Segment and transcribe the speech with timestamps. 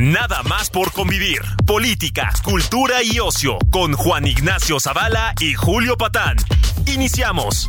[0.00, 1.42] Nada más por convivir.
[1.66, 6.38] Política, cultura y ocio con Juan Ignacio Zavala y Julio Patán.
[6.86, 7.68] Iniciamos.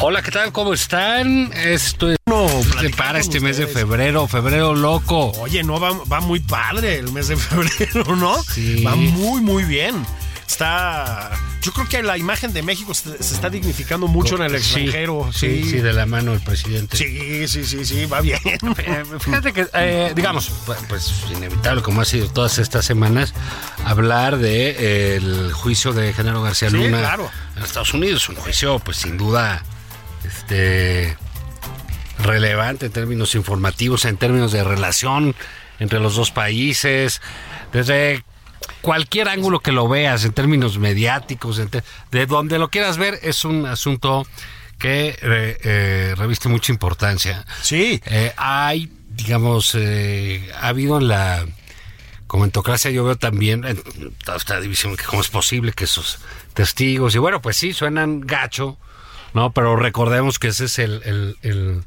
[0.00, 0.50] Hola, ¿qué tal?
[0.50, 1.52] ¿Cómo están?
[1.52, 2.46] Esto es no,
[2.96, 5.32] para este mes de febrero, febrero loco.
[5.40, 8.42] Oye, no, va, va muy padre el mes de febrero, ¿no?
[8.42, 8.82] Sí.
[8.84, 10.06] Va muy, muy bien.
[10.46, 11.30] Está.
[11.62, 14.80] Yo creo que la imagen de México se, se está dignificando mucho en el Sí,
[14.80, 15.30] extranjero.
[15.32, 16.96] Sí, sí, de la mano del presidente.
[16.96, 18.40] Sí, sí, sí, sí, va bien.
[18.78, 20.50] Eh, Fíjate que, eh, digamos,
[20.88, 23.32] pues inevitable, como ha sido todas estas semanas,
[23.84, 27.30] hablar de eh, el juicio de Genaro García Sí, Luna claro.
[27.56, 28.28] en Estados Unidos.
[28.28, 29.62] Un juicio, pues sin duda,
[30.24, 31.16] este
[32.22, 35.34] relevante en términos informativos, en términos de relación
[35.78, 37.20] entre los dos países,
[37.72, 38.24] desde
[38.82, 41.60] cualquier ángulo que lo veas, en términos mediáticos,
[42.10, 44.26] de donde lo quieras ver, es un asunto
[44.78, 47.44] que eh, eh, reviste mucha importancia.
[47.62, 48.00] Sí.
[48.06, 51.46] Eh, hay, digamos, ha habido en la
[52.26, 53.82] comentocracia, yo veo también en
[54.24, 56.18] toda esta división que cómo es posible que esos
[56.54, 58.78] testigos, y bueno, pues sí, suenan gacho,
[59.34, 59.52] ¿no?
[59.52, 61.84] Pero recordemos que ese es el, el- el-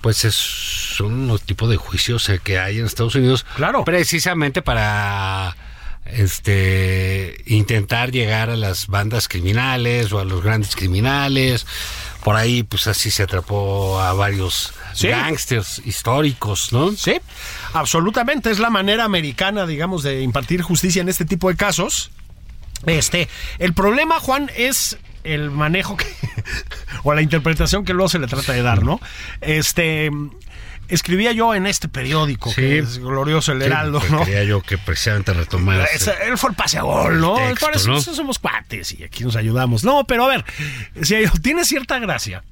[0.00, 3.44] pues es, son los tipos de juicios eh, que hay en Estados Unidos.
[3.56, 3.84] Claro.
[3.84, 5.56] Precisamente para
[6.04, 11.66] este intentar llegar a las bandas criminales o a los grandes criminales.
[12.22, 15.08] Por ahí, pues así se atrapó a varios Sí.
[15.08, 16.92] gangsters históricos, ¿no?
[16.92, 17.16] Sí,
[17.72, 18.50] absolutamente.
[18.50, 22.10] Es la manera americana, digamos, de impartir justicia en este tipo de casos.
[22.86, 23.28] Este,
[23.58, 24.98] el problema, Juan, es
[25.34, 26.06] el manejo que,
[27.02, 29.00] o la interpretación que luego se le trata de dar, ¿no?
[29.40, 30.10] Este,
[30.88, 32.56] escribía yo en este periódico, Sí.
[32.56, 34.24] que es glorioso el Heraldo, pues ¿no?
[34.24, 35.86] Quería yo que precisamente retomara.
[36.26, 37.38] Él fue el pase a gol, ¿no?
[37.38, 38.00] El texto, eso, ¿no?
[38.00, 39.84] somos cuates y aquí nos ayudamos.
[39.84, 40.44] No, pero a ver,
[41.02, 42.42] si tiene cierta gracia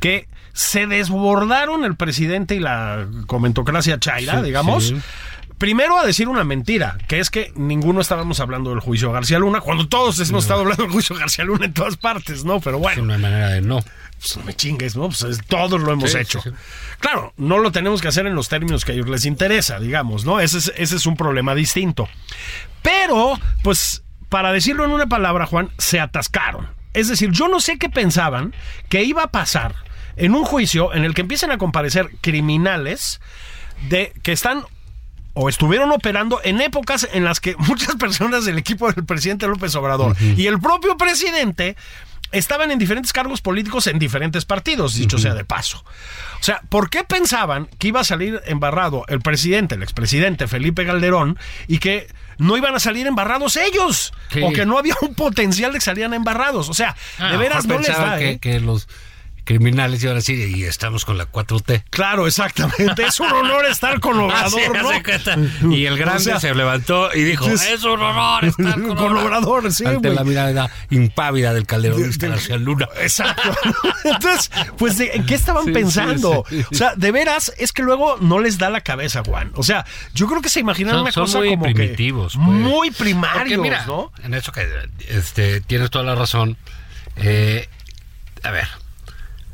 [0.00, 4.94] que se desbordaron el presidente y la comentocracia chaira, Sí, digamos.
[5.62, 9.38] Primero a decir una mentira, que es que ninguno estábamos hablando del juicio de García
[9.38, 12.58] Luna, cuando todos hemos estado hablando del juicio de García Luna en todas partes, ¿no?
[12.58, 13.78] Pero Es bueno, una manera de no.
[14.18, 15.06] pues no me chingues, ¿no?
[15.06, 16.40] Pues es- todos lo hemos Sí, hecho.
[16.42, 16.56] sí, sí.
[16.98, 20.24] Claro, no lo tenemos que hacer en los términos que a ellos les interesa, digamos,
[20.24, 20.40] ¿no?
[20.40, 22.08] Ese es, ese es un problema distinto.
[22.82, 26.70] Pero, pues, para decirlo en una palabra, Juan, se atascaron.
[26.92, 28.52] Es decir, yo no sé qué pensaban
[28.88, 29.76] que iba a pasar
[30.16, 33.20] en un juicio en el que empiecen a comparecer criminales
[33.88, 34.64] de que están
[35.34, 39.74] o estuvieron operando en épocas en las que muchas personas del equipo del presidente López
[39.74, 41.76] Obrador y el propio presidente
[42.32, 45.84] estaban en diferentes cargos políticos en diferentes partidos, dicho sea de paso.
[46.40, 50.86] O sea, ¿por qué pensaban que iba a salir embarrado el presidente, el expresidente Felipe
[50.86, 51.38] Calderón,
[51.68, 52.06] y que
[52.38, 54.14] no iban a salir embarrados ellos?
[54.30, 54.40] Sí.
[54.42, 56.70] O que no había un potencial de que salieran embarrados.
[56.70, 58.18] O sea, Ah, de a lo veras no les pensaban da.
[58.18, 58.38] que, ¿eh?
[58.38, 58.88] que los
[59.44, 61.84] criminales iban a decir, y estamos con la 4T.
[61.90, 63.04] Claro, exactamente.
[63.04, 65.72] Es un honor estar con Obrador, ¿no?
[65.74, 68.96] Y el grande O sea, se levantó y dijo, es- es un honor estar con,
[68.96, 72.88] Con Obrador, sí, Ante la mirada impávida del calderonista De- de- Luna.
[73.00, 73.42] Exacto.
[74.04, 76.44] Entonces, pues, ¿de- ¿en qué estaban Sí, pensando?
[76.48, 76.66] sí, sí.
[76.70, 79.50] O sea, de veras, es que luego no les da la cabeza, Juan.
[79.54, 82.38] O sea, yo creo que se imaginaron Son- una son cosa muy como primitivos, que
[82.38, 82.48] pues.
[82.48, 84.12] muy primarios, mira, ¿no?
[84.22, 84.66] en eso que
[85.08, 86.56] este, tienes toda la razón.
[87.16, 87.68] Eh,
[88.42, 88.68] a ver,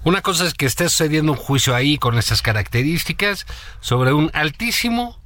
[0.04, 3.46] una cosa es que esté sucediendo un juicio ahí con esas características
[3.81, 5.19] sobre un altísimo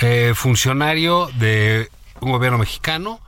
[0.00, 1.90] eh, funcionario de
[2.20, 3.20] un gobierno mexicano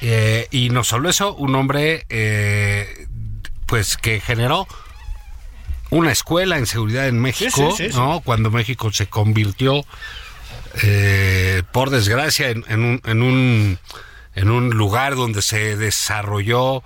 [0.00, 3.08] eh, y no solo eso, un hombre eh,
[3.66, 4.68] pues que generó
[5.90, 7.96] una escuela en seguridad en México, sí, sí, sí.
[7.96, 8.20] ¿no?
[8.20, 9.84] Cuando México se convirtió
[11.72, 13.78] por desgracia, en, en un, en, un,
[14.34, 16.82] en un lugar donde se desarrolló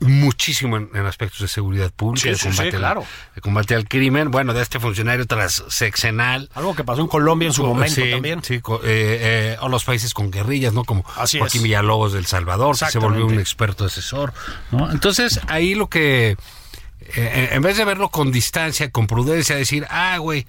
[0.00, 3.04] muchísimo en, en aspectos de seguridad pública, Sí, de, combate sí, al- claro.
[3.34, 6.48] de combate al crimen, bueno, de este funcionario transeccional.
[6.54, 8.42] Algo que pasó en Colombia en su momento también.
[8.42, 10.84] sí, eh, eh, o los países con guerrillas, ¿no?
[10.84, 11.64] Como Así Joaquín es.
[11.64, 14.32] Villalobos del Salvador, que se volvió un experto asesor,
[14.70, 14.90] ¿no?
[14.90, 16.36] Entonces, ahí lo que
[17.16, 20.46] eh, en vez de verlo con distancia, con prudencia, decir, ah, güey,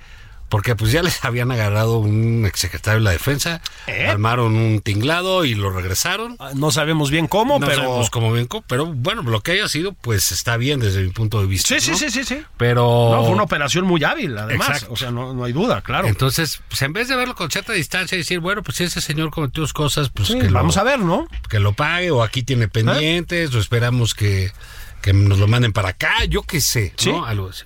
[0.56, 4.07] porque pues ya les habían agarrado un exsecretario de la defensa, ¿Eh?
[4.07, 6.38] armaron un tinglado y lo regresaron.
[6.40, 7.81] Ah, No sabemos bien cómo, no pero.
[7.81, 11.10] sabemos cómo bien, co- pero bueno, lo que haya sido, pues está bien desde mi
[11.10, 11.68] punto de vista.
[11.75, 11.98] Sí, sí, ¿no?
[11.98, 12.42] sí, sí, sí.
[12.56, 12.84] Pero.
[13.12, 14.69] No, fue una operación muy hábil, además.
[14.69, 14.94] Exacto.
[14.94, 16.07] O sea, no, no hay duda, claro.
[16.07, 19.02] Entonces, pues en vez de verlo con cierta distancia y decir, bueno, pues si ese
[19.02, 21.28] señor cometió cosas, pues Sí, que lo- vamos a ver, ¿no?
[21.50, 24.54] que lo pague o aquí tiene pendientes o esperamos que,
[25.02, 27.12] que nos lo manden para acá, yo qué sé, Sí.
[27.12, 27.25] ¿no?
[27.25, 27.66] Algo así.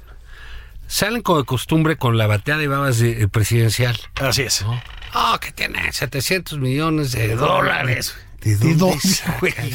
[0.89, 3.95] Salen como de costumbre con la bateada de babas de- eh, presidencial.
[4.19, 4.63] Así es.
[4.63, 4.81] ¿no?
[5.13, 8.17] Oh, que tiene 700 millones de dólares.
[8.41, 9.23] ¿De ¿De dónde ese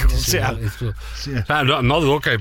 [0.06, 0.94] O sea, esto?
[1.64, 2.40] No, no dudo que eh,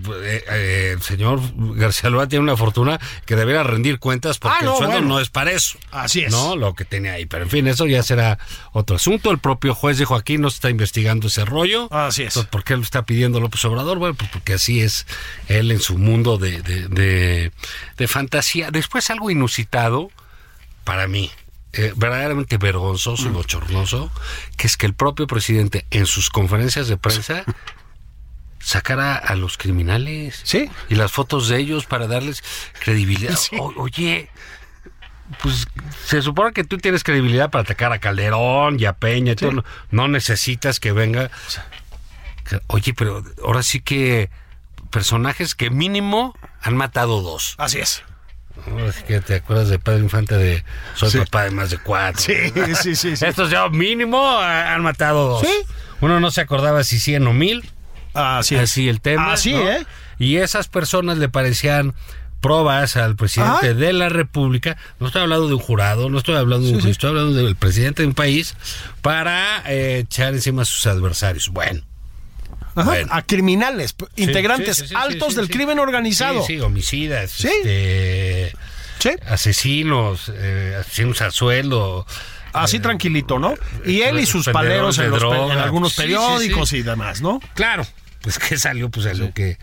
[0.49, 1.41] eh, el señor
[1.75, 5.07] García Luna tiene una fortuna que debería rendir cuentas porque Ah, no, el sueldo bueno.
[5.15, 5.77] no es para eso.
[5.91, 6.31] Así es.
[6.31, 7.25] No, lo que tenía ahí.
[7.25, 8.39] Pero en fin, eso ya será
[8.71, 9.31] otro asunto.
[9.31, 11.87] El propio juez dijo aquí no se está investigando ese rollo.
[11.93, 12.27] Así es.
[12.29, 13.97] Entonces, ¿Por qué lo está pidiendo López Obrador?
[13.97, 15.05] Bueno, pues porque así es
[15.49, 17.51] él en su mundo de, de, de-
[17.97, 18.71] de fantasía.
[18.71, 20.09] Después algo inusitado
[20.85, 21.31] para mí,
[21.73, 23.33] eh, verdaderamente vergonzoso y Mm.
[23.33, 24.11] bochornoso,
[24.57, 27.43] que es que el propio presidente en sus conferencias de prensa
[28.59, 30.69] sacara a los criminales Sí.
[30.89, 32.43] y las fotos de ellos para darles
[32.83, 33.37] credibilidad.
[33.59, 34.29] O- oye,
[35.41, 35.67] pues
[36.05, 39.65] se supone que tú tienes credibilidad para atacar a Calderón y a Peña y todo.
[39.91, 41.29] No, necesitas que venga.
[42.67, 44.29] Oye, pero ahora sí que
[44.91, 47.55] personajes que mínimo han matado dos.
[47.57, 48.03] Así es.
[48.69, 50.63] Ahora sí que te acuerdas de Padre Infante de
[50.95, 52.21] Soy papá de más de cuatro.
[52.21, 52.33] Sí,
[52.81, 53.15] sí, sí.
[53.15, 53.25] sí.
[53.25, 55.41] Estos ya mínimo ah, han matado dos.
[55.41, 55.53] Sí.
[56.01, 57.63] Uno no se acordaba si 100 o mil.
[58.13, 58.61] Así es.
[58.61, 59.33] Así el tema.
[59.33, 59.67] Así, ¿no?
[59.67, 59.85] ¿eh?
[60.19, 61.93] Y esas personas le parecían
[62.41, 63.73] probas al presidente Ajá.
[63.73, 64.77] de la República.
[64.99, 67.55] No estoy hablando de un jurado, no estoy hablando de un juez, estoy hablando del
[67.55, 68.55] presidente de un país
[69.01, 71.49] para eh, echar encima a sus adversarios.
[71.49, 71.81] Bueno.
[72.75, 73.07] Ajá, Bueno.
[73.11, 76.41] A criminales, Sí, integrantes sí, sí, sí, altos del crimen organizado.
[76.45, 77.47] Sí, sí, homicidas, Sí.
[77.47, 78.53] este,
[79.27, 82.05] asesinos, eh, asesinos a sueldo.
[82.53, 83.55] Así eh, tranquilito, ¿no?
[83.85, 87.39] Y él y sus paleros en, los en algunos periódicos y demás, ¿no?
[87.55, 87.85] Claro,
[88.21, 89.57] pues que salió, pues salió que,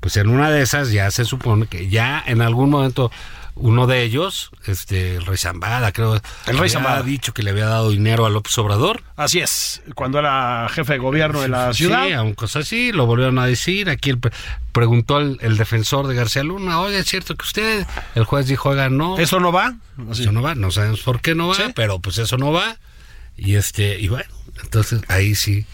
[0.00, 3.10] pues en una de esas ya se supone que ya en algún momento
[3.58, 7.02] uno de ellos, este, el Rey Zambada, creo, El Rey Zambada.
[7.02, 9.02] dicho que le había dado dinero a López Obrador.
[9.16, 12.06] Así es, cuando era jefe de gobierno de la ciudad.
[12.06, 13.88] Sí, a un cosa así, lo volvieron a decir.
[13.88, 14.32] Aquí el pre-
[14.72, 17.86] preguntó el, el defensor de García Luna, oye, ¿es cierto que usted?
[18.14, 19.18] El juez dijo, oiga, no.
[19.18, 19.74] ¿Eso no va?
[20.10, 20.22] Así.
[20.22, 21.62] Eso no va, no sabemos por qué no va, Sí.
[21.74, 22.76] pero pues eso no va.
[23.38, 24.28] Y este, y bueno,
[24.62, 25.64] entonces ahí sí.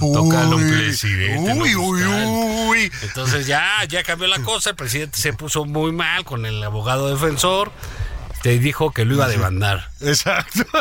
[0.00, 1.54] Toca lo presidente.
[1.54, 2.90] lo fiscal.
[3.02, 7.08] Entonces ya, ya cambió la cosa, el presidente se puso muy mal con el abogado
[7.08, 7.70] defensor.
[8.44, 9.88] Te dijo que lo iba a demandar.
[10.02, 10.64] Exacto.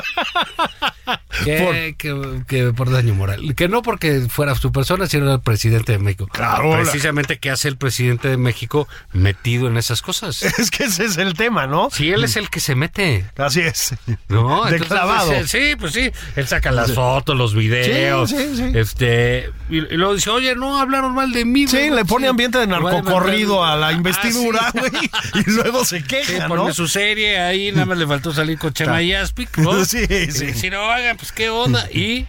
[1.44, 3.56] Que, que- que por daño moral.
[3.56, 6.28] Que no porque fuera su persona, sino el presidente de México.
[6.28, 10.42] Claro, la- Precisamente, ¿qué hace el presidente de México metido en esas cosas?
[10.60, 11.90] es que ese es el tema, ¿no?
[11.92, 13.26] Si él es el que se mete.
[13.38, 13.96] Así es.
[14.30, 14.66] ¿No?
[14.66, 15.34] De clavado.
[15.48, 16.12] Sí, pues sí.
[16.36, 18.30] Él saca las fotos, los videos.
[18.30, 18.72] Sí, sí, sí.
[18.78, 19.50] Este.
[19.70, 21.68] Y, y luego dice, oye, no hablaron mal de mí.
[21.68, 21.96] Sí, ¿verdad?
[21.98, 22.30] le pone Sí.
[22.30, 24.80] ambiente de narcocorrido a la Ah, investidura, sí.
[24.80, 25.10] güey.
[25.46, 26.74] y luego se Sí, queja, pone ¿no?
[26.74, 29.86] su serie ahí, nada más le faltó salir con Chema Yaspic, ¿no?
[29.86, 30.44] Sí, sí.
[30.44, 31.88] Y decir, no, hagan, pues qué onda.
[31.92, 32.28] Y.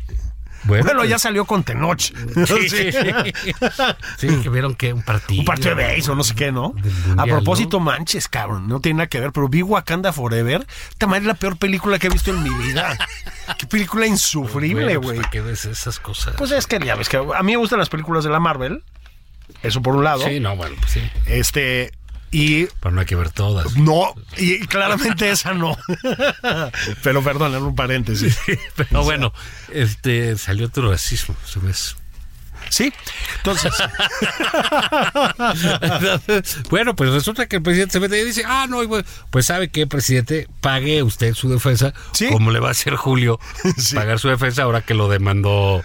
[0.67, 2.01] Bueno, Bueno, pues, ya salió con Tenoch.
[2.47, 2.91] Sí, Sí.
[4.19, 5.41] sí, que vieron que un partido.
[5.41, 6.71] Un partido de base o no sé qué, ¿no?
[6.73, 7.85] Mundial, a propósito, ¿no?
[7.85, 10.67] manches, cabrón, no tiene nada que ver, pero vi Wakanda Forever.
[10.89, 12.97] Esta madre es la peor película que he visto en mi vida.
[13.59, 15.17] Qué película insufrible, pues, güey.
[15.19, 16.35] ¿para qué ves esas cosas?
[16.39, 18.83] Pues es que ya ves que a mí me gustan las películas de la Marvel.
[19.63, 20.25] Eso por un lado.
[20.27, 21.01] sí, no, bueno, pues sí.
[21.27, 21.93] Este.
[22.37, 23.77] Y Pero no hay que ver todas.
[23.77, 25.77] no, y claramente esa no.
[27.03, 28.37] Pero perdón, era un paréntesis.
[28.75, 29.33] Pero bueno,
[29.73, 31.37] este salió otro racismo.
[32.71, 32.93] Sí,
[33.37, 33.73] entonces.
[36.71, 38.79] bueno, pues resulta que el presidente se mete y dice, ah, no,
[39.31, 42.29] pues sabe que presidente, pague usted su defensa, Sí.
[42.31, 43.39] como le va a hacer Julio,
[43.79, 43.95] Sí.
[43.95, 45.83] pagar su defensa ahora que lo demandó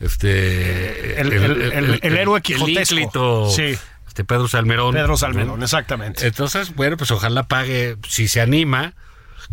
[0.00, 3.50] este El- el- el- el héroe quijotesco.
[3.54, 3.78] Sí.
[4.12, 4.92] Este Pedro Salmerón.
[4.92, 5.64] Pedro Salmerón, ¿no?
[5.64, 6.26] exactamente.
[6.26, 8.92] Entonces, bueno, pues ojalá pague, si se anima,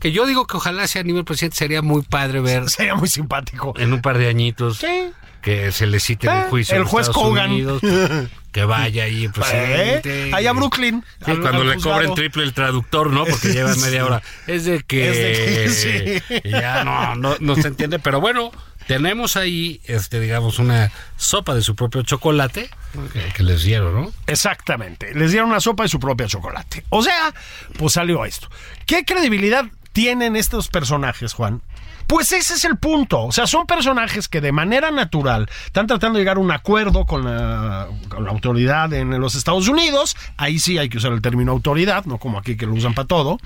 [0.02, 3.08] que yo digo que ojalá se anime el presidente, sería muy padre ver Sería muy
[3.08, 3.74] simpático.
[3.78, 5.12] en un par de añitos Sí.
[5.42, 7.08] que se le cite Ah, un juicio el juez.
[7.16, 7.82] Unidos,
[8.52, 10.28] que vaya ahí el presidente.
[10.28, 10.32] ¿Eh?
[10.34, 13.24] Allá a Brooklyn, Sí, al- cuando al le cobren triple el traductor, ¿no?
[13.24, 14.22] Porque lleva media hora.
[14.46, 16.50] Es de que, Es de que- sí.
[16.50, 18.52] ya no, no, no se entiende, pero bueno,
[18.90, 22.72] tenemos ahí, este, digamos, una sopa de su propio chocolate
[23.14, 24.12] que, que les dieron, ¿no?
[24.26, 25.14] Exactamente.
[25.14, 26.84] Les dieron una sopa de su propia chocolate.
[26.90, 27.32] O sea,
[27.78, 28.50] pues salió esto.
[28.88, 31.62] ¿Qué credibilidad tienen estos personajes, Juan,
[32.08, 33.26] pues ese es el punto.
[33.26, 37.06] O sea, son personajes que de manera natural están tratando de llegar a un acuerdo
[37.06, 40.18] con la, con la autoridad en los Estados Unidos.
[40.36, 43.08] Ahí sí hay que usar el término autoridad, no como aquí que lo usan para
[43.08, 43.38] todo.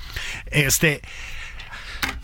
[0.45, 1.01] Este.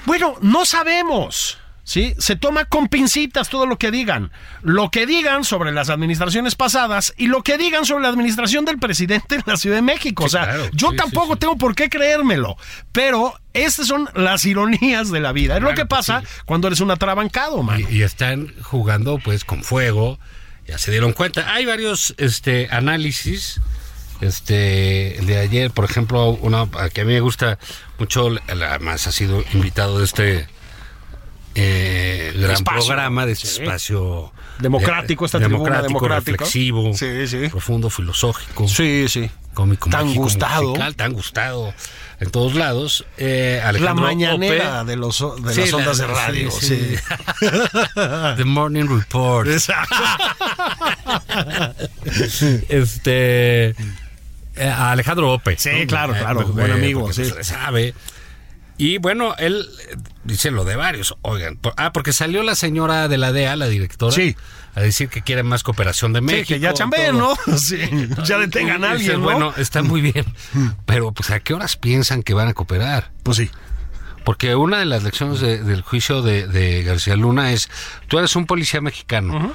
[0.06, 1.58] Bueno, no sabemos.
[1.90, 2.14] ¿Sí?
[2.20, 4.32] Se toma con pincitas todo lo que digan.
[4.62, 8.78] Lo que digan sobre las administraciones pasadas y lo que digan sobre la administración del
[8.78, 10.26] presidente en la Ciudad de México.
[10.26, 10.70] o sea, claro.
[10.72, 12.58] yo Sí, tampoco sí, tengo por qué creérmelo.
[12.92, 15.58] Pero estas son las ironías de la vida.
[15.58, 17.84] Es lo que pasa cuando eres un atrabancado, man.
[17.90, 20.20] Y, y están jugando pues con fuego,
[20.68, 21.52] ya se dieron cuenta.
[21.56, 23.62] Hay varios este análisis.
[24.22, 27.58] Este, el de ayer, por ejemplo, uno que a mí me gusta
[27.98, 30.59] mucho, además ha sido invitado de este
[31.62, 32.86] eh, gran Espacio.
[32.86, 33.62] programa, de este Sí.
[33.64, 36.32] espacio Democrático, esta tribuna democrática.
[36.32, 37.48] reflexivo, Sí, sí.
[37.50, 39.30] profundo, filosófico Sí, sí.
[39.54, 40.64] cómico, Tan mágico, gustado.
[40.70, 41.74] musical, tan gustado
[42.20, 43.06] en todos lados.
[43.18, 44.92] Eh, La mañanera Ope.
[44.92, 46.52] de, los, de las ondas la- de radio.
[46.52, 46.96] sí.
[48.38, 49.48] The Morning Report.
[49.50, 49.96] Exacto.
[52.70, 53.70] este
[54.56, 55.56] eh, Alejandro Ope.
[55.58, 57.24] Sí, claro, claro, buen amigo, sí.
[57.34, 57.94] pues, sabe.
[58.80, 61.14] Y bueno, él eh, dice lo de varios.
[61.22, 64.36] Oigan, por- ah, porque salió la señora de la DEA, la directora, Sí.
[64.74, 66.48] a decir que quiere más cooperación de México.
[66.48, 67.18] Sí, que ya chambeen.
[67.18, 67.36] ¿no?
[67.58, 67.78] Sí,
[68.26, 69.26] ya detengan a alguien, ¿no?
[69.26, 70.26] Bueno, está muy bien.
[70.86, 73.12] Pero, pues, ¿a qué horas piensan que van a cooperar?
[73.24, 73.50] Pues sí.
[74.24, 77.70] Porque una de las lecciones de- del juicio de, de García Luna es,
[78.08, 79.54] tú eres un policía mexicano,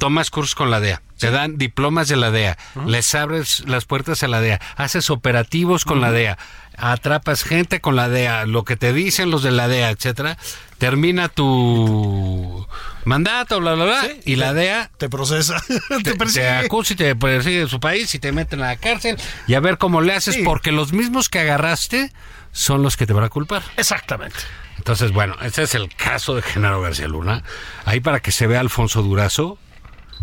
[0.00, 4.22] tomas cursos con la DEA, te dan diplomas de la DEA, les abres las puertas
[4.24, 6.38] a la DEA, haces operativos con la DEA,
[6.76, 10.38] atrapas gente con la DEA, lo que te dicen los de la DEA, etcétera,
[10.78, 12.66] termina tu
[13.04, 15.62] mandato, bla, bla, bla, y la DEA Te procesa.
[16.02, 19.16] te, te, acusa y te persigue en su país y te meten a la cárcel
[19.46, 20.42] y a ver cómo le haces, Sí.
[20.42, 22.12] porque los mismos que agarraste
[22.52, 23.62] son los que te van a culpar.
[23.76, 24.38] Exactamente.
[24.78, 27.42] Entonces, bueno, ese es el caso de Genaro García Luna.
[27.84, 29.58] Ahí para que se vea Alfonso Durazo,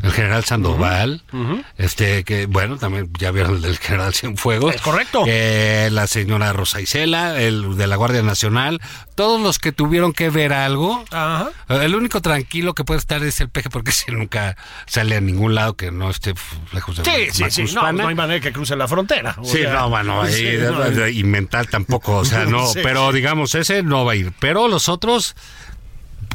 [0.03, 1.23] el general Sandoval,
[1.77, 4.75] este que, bueno, también ya vieron el del general Cienfuegos.
[4.75, 5.23] Es correcto.
[5.27, 8.79] Eh, la señora Rosa Isela, el de la Guardia Nacional,
[9.15, 11.03] todos los que tuvieron que ver algo.
[11.11, 11.49] Ajá.
[11.69, 15.55] El único tranquilo que puede estar es el peje porque si nunca sale a ningún
[15.55, 16.33] lado que no esté
[16.73, 17.73] lejos de Sí, sí, sí.
[17.75, 19.35] No, no hay manera que cruce la frontera.
[19.39, 20.23] O Sí, sea, no, bueno,
[20.91, 22.79] no, y mental tampoco, o sea, no, Sí.
[22.83, 24.31] pero digamos, ese no va a ir.
[24.39, 25.35] Pero los otros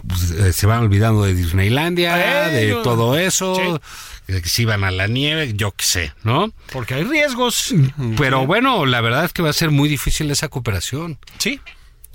[0.07, 4.33] pues, eh, se van olvidando de Disneylandia, de todo eso, Sí.
[4.33, 6.53] de que se iban a la nieve, yo qué sé, ¿no?
[6.73, 7.75] Porque hay riesgos.
[8.17, 11.19] Pero bueno, la verdad es que va a ser muy difícil esa cooperación.
[11.39, 11.61] Sí.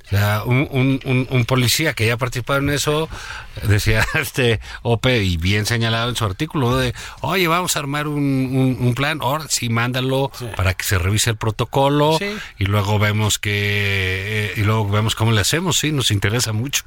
[0.08, 3.10] O sea, un, un- un- un policía que ya participado en eso,
[3.64, 8.94] decía este Ope, y bien señalado en su artículo, de, oye, vamos a armar un,
[8.96, 12.38] plan, ahora sí, mándalo para que se revise el protocolo, Sí.
[12.58, 16.84] y luego vemos que, eh, y luego vemos cómo le hacemos, sí, nos interesa mucho.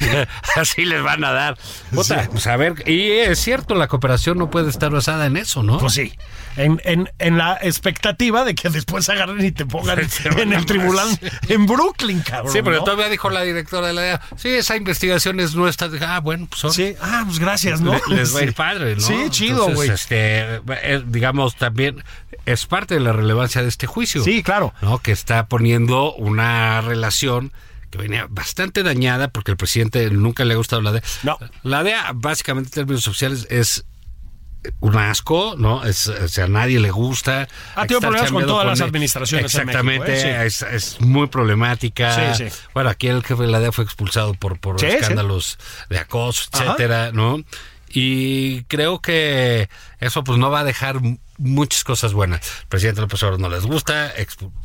[0.56, 1.58] Así les van a dar.
[1.92, 5.76] Pues a ver, y es cierto, la cooperación no puede estar basada en eso, ¿no?
[5.78, 6.12] Pues sí.
[6.56, 9.98] En, en, en la expectativa de que después agarren y te pongan
[10.38, 11.08] en el tribunal
[11.48, 12.52] en Brooklyn, cabrón.
[12.52, 12.84] Sí, pero ¿no?
[12.84, 15.88] todavía dijo la directora de la DEA, sí, esa investigación es nuestra.
[16.06, 17.92] Ah, bueno, pues son- Sí, ah, pues gracias, ¿no?
[18.08, 18.54] Le- les va a ir Sí.
[18.54, 19.00] padre, ¿no?
[19.00, 19.90] Sí, chido, güey.
[19.90, 22.04] Este, eh, digamos, también
[22.44, 24.22] es parte de la relevancia de este juicio.
[24.22, 24.74] Sí, claro.
[24.82, 24.98] ¿no?
[24.98, 27.52] Que está poniendo una relación
[27.90, 31.02] que venía bastante dañada porque el presidente nunca le ha gustado la DEA.
[31.22, 31.38] No.
[31.62, 33.84] La DEA, básicamente en términos sociales, es
[34.80, 35.84] un asco, ¿no?
[35.84, 37.48] Es, o sea, a nadie le gusta.
[37.74, 40.46] Ha tenido problemas con todas las administraciones en Exactamente, México, ¿eh?
[40.46, 42.34] es, es muy problemática.
[42.34, 42.56] Sí, sí.
[42.74, 46.64] Bueno, aquí el jefe de la DEA fue expulsado por, por escándalos de acoso, Ajá.
[46.64, 47.42] etcétera, ¿no?
[47.94, 49.68] Y creo que
[50.00, 51.00] eso pues no va a dejar
[51.38, 52.40] muchas cosas buenas.
[52.62, 54.12] El presidente López Obrador no les gusta,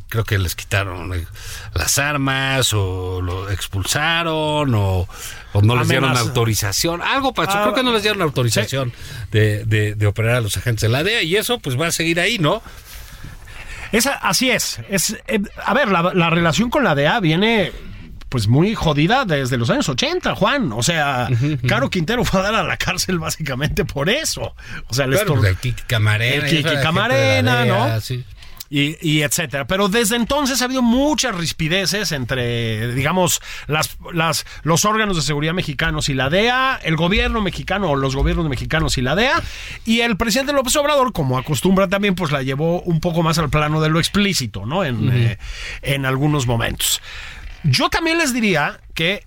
[0.08, 1.26] creo que les quitaron eh,
[1.74, 5.08] las armas o lo expulsaron o,
[5.52, 8.92] o no les dieron autorización, algo pasó, Ah, creo que no les dieron autorización
[9.30, 11.92] de, de- de operar a los agentes de la DEA y eso pues va a
[11.92, 12.62] seguir ahí, ¿no?
[13.92, 14.80] Esa, así es.
[14.88, 17.72] es eh, a ver, la, la relación con la DEA viene
[18.28, 20.72] pues muy jodida desde los años 80, Juan.
[20.72, 21.28] O sea,
[21.66, 24.54] Caro Quintero fue a dar a la cárcel básicamente por eso.
[24.88, 28.00] O sea, les Claro, tor- el Kiki Camarena, El Kiki Camarena, ¿no?
[28.00, 28.24] sí.
[28.70, 29.66] y, y etcétera.
[29.66, 35.54] Pero desde entonces ha habido muchas rispideces entre, digamos, las, las, los órganos de seguridad
[35.54, 39.42] mexicanos y la DEA, el gobierno mexicano o los gobiernos mexicanos y la DEA,
[39.86, 43.48] y el presidente López Obrador, como acostumbra también, pues la llevó un poco más al
[43.48, 44.84] plano de lo explícito, ¿no?
[44.84, 45.38] En, eh,
[45.80, 47.00] en algunos momentos.
[47.64, 49.26] Yo también les diría que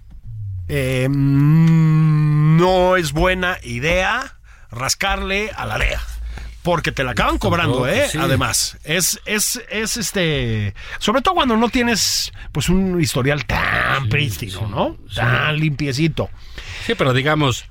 [0.68, 4.38] eh, mm, no es buena idea
[4.72, 6.02] rascarle a la DEA.
[6.62, 8.08] porque te la acaban cobrando, ¿eh?
[8.12, 8.20] sí.
[8.20, 14.68] Además, es, es, es este, sobre todo cuando no tienes, pues, un historial tan prístino,
[14.68, 14.98] ¿no?
[15.16, 16.30] Tan limpiecito.
[16.86, 17.66] Sí, pero digamos,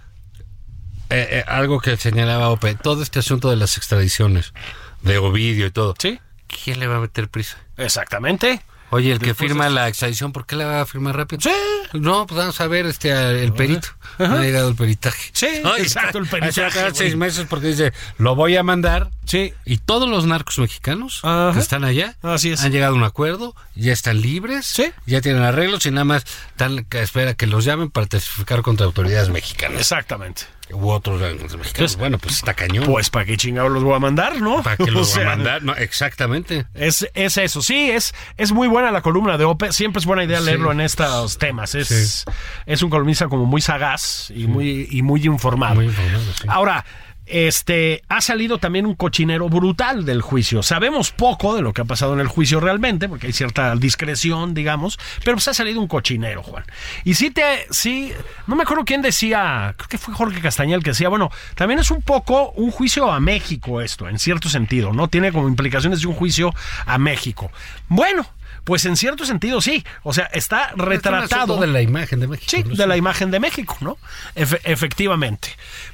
[1.09, 4.55] eh, eh, algo que señalaba Ope, todo este asunto de las extradiciones,
[5.03, 5.95] de Ovidio y todo.
[5.99, 6.21] Sí.
[6.49, 7.59] ¿Quién le va a meter prisa?
[7.77, 8.61] Exactamente.
[8.91, 11.41] Oye, el que firma es- la extradición, ¿por qué la va a firmar rápido?
[11.43, 11.51] Sí.
[11.93, 13.11] No, pues vamos a ver este
[13.45, 13.89] el perito.
[14.19, 15.31] No ha llegado el peritaje.
[15.33, 15.47] Sí,
[15.79, 16.95] exacto, el peritaje, güey.
[16.95, 19.11] seis meses porque dice, lo voy a mandar.
[19.25, 19.55] Sí.
[19.65, 21.53] Y todos los narcos mexicanos Ajá.
[21.55, 22.63] que están allá Así es.
[22.65, 24.91] han llegado a un acuerdo, ya están libres, Sí.
[25.07, 28.87] ya tienen arreglos y nada más están que espera que los llamen para testificar contra
[28.87, 30.43] autoridades mexicanas Exactamente.
[30.73, 31.97] U otros órganos mexicanos.
[31.97, 32.85] bueno, pues está cañón.
[32.85, 34.63] Pues para qué chingados los voy a mandar, ¿no?
[34.63, 36.67] para que los sea, a mandar, no, exactamente.
[36.75, 40.25] Es, es eso, sí, es, es muy buena la columna de Ope, siempre es buena
[40.25, 40.47] idea Sí.
[40.47, 42.25] leerlo en estos temas, es,
[42.67, 45.75] es un columnista como muy sagaz y muy, y muy informado.
[45.77, 46.47] Muy informado, sí.
[46.49, 46.85] Ahora,
[47.31, 50.63] este, ha salido también un cochinero brutal del juicio.
[50.63, 54.55] Sabemos poco de lo que ha pasado en el juicio realmente, porque hay cierta discreción,
[54.55, 56.65] digamos, pero pues ha salido un cochinero, Juan.
[57.05, 58.13] Y sí te, sí,
[58.47, 61.91] no me acuerdo quién decía, creo que fue Jorge Castañal que decía, bueno, también es
[61.91, 65.09] un poco un juicio a México esto, en cierto sentido, ¿no?
[65.09, 66.55] Tiene como implicaciones de un juicio
[66.87, 67.51] a México.
[67.89, 68.27] Bueno,
[68.65, 72.51] pues en cierto sentido sí, o sea, está retratado de la imagen de México.
[72.51, 72.83] Sí, incluso.
[72.83, 73.97] de la imagen de México, ¿no?
[74.37, 75.49] Efe- efectivamente.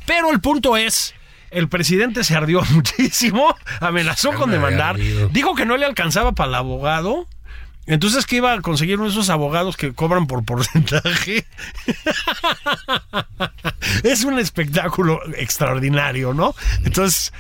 [0.05, 1.15] Pero el punto es,
[1.51, 4.97] el presidente se ardió muchísimo, amenazó con Anda demandar,
[5.31, 7.27] dijo que no le alcanzaba para el abogado.
[7.87, 11.47] Entonces que iba a conseguir uno de esos abogados que cobran por porcentaje.
[14.03, 16.55] es un espectáculo extraordinario, ¿no?
[16.85, 17.33] Entonces,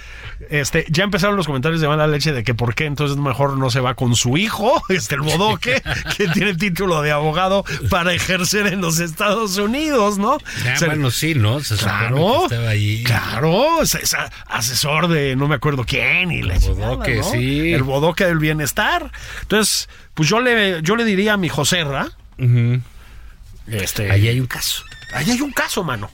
[0.50, 3.70] este, ya empezaron los comentarios de mala leche de que por qué entonces mejor no
[3.70, 5.82] se va con su hijo, este el bodoque,
[6.16, 10.34] que tiene título de abogado para ejercer en los Estados Unidos, ¿no?
[10.66, 11.60] Ah, O sea, bueno, sí, ¿no?
[11.60, 13.02] Se Claro, que estaba ahí.
[13.04, 17.24] claro, es, es a- asesor de no me acuerdo quién y la El bodoque, ¿no?
[17.24, 17.72] sí.
[17.72, 19.10] El bodoque del bienestar.
[19.42, 22.08] Entonces, pues yo le, yo le diría a mi Joserra,
[23.68, 24.82] este, Ahí hay un caso.
[25.12, 26.11] ahí hay un caso, mano.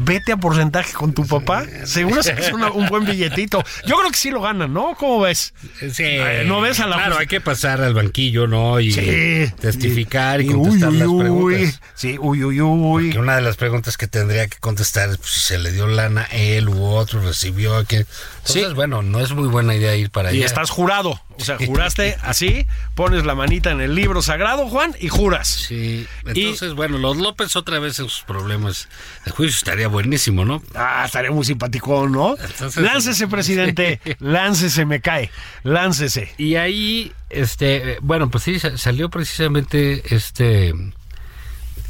[0.00, 1.64] Vete a porcentaje con tu papá.
[1.86, 3.64] Seguro que es una- un buen billetito.
[3.86, 4.94] Yo creo que sí lo ganan, ¿no?
[4.98, 5.54] ¿Cómo ves?
[5.80, 8.80] Sí, Eh, ¿no ves a la Claro, hay que pasar al banquillo, ¿no?
[8.80, 9.50] Y Sí.
[9.58, 11.20] testificar y, uy, contestar uy, las uy.
[11.22, 11.80] preguntas.
[11.94, 13.10] Sí, uy, uy, uy.
[13.12, 15.86] Que una de las preguntas que tendría que contestar es pues, si se le dio
[15.86, 18.04] lana a él u otro, recibió a que.
[18.40, 18.74] Entonces, Sí.
[18.74, 20.38] bueno, no es muy buena idea ir para allá.
[20.38, 21.18] Y estás jurado.
[21.40, 25.46] O sea, juraste así, pones la manita en el libro sagrado, Juan, y juras.
[25.48, 28.88] Sí, entonces, bueno, los López otra vez en sus problemas.
[29.24, 30.62] El juicio estaría buenísimo, ¿no?
[30.74, 32.36] Ah, estaría muy simpático, ¿no?
[32.36, 34.00] Entonces- láncese, presidente.
[34.18, 35.30] Láncese, me cae.
[35.62, 36.34] Láncese.
[36.38, 40.74] Y ahí, este, eh, bueno, pues sí, sa- salió precisamente este,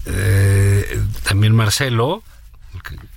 [0.07, 2.23] eh, también Marcelo,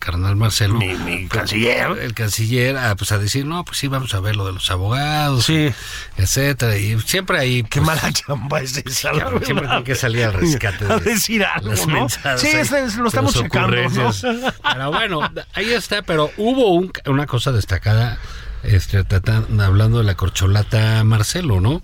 [0.02, 1.98] carnal Marcelo, Mi, mi canciller.
[2.00, 4.70] el canciller, a, pues a decir, no, pues sí, vamos a ver lo de los
[4.72, 5.72] abogados, Sí.
[6.18, 9.70] etcétera, y siempre ahí, Qué pues, mala chamba es esa, la siempre verdad.
[9.70, 11.94] tiene que salir al rescate A de decir algo, las ¿no?
[11.94, 14.12] mensadas Sí, este es- lo estamos checando, ¿no?
[14.74, 15.22] Pero bueno,
[15.54, 18.18] ahí está, pero hubo un- una cosa destacada,
[18.64, 19.04] este,
[19.60, 21.82] hablando de la corcholata Marcelo, ¿no?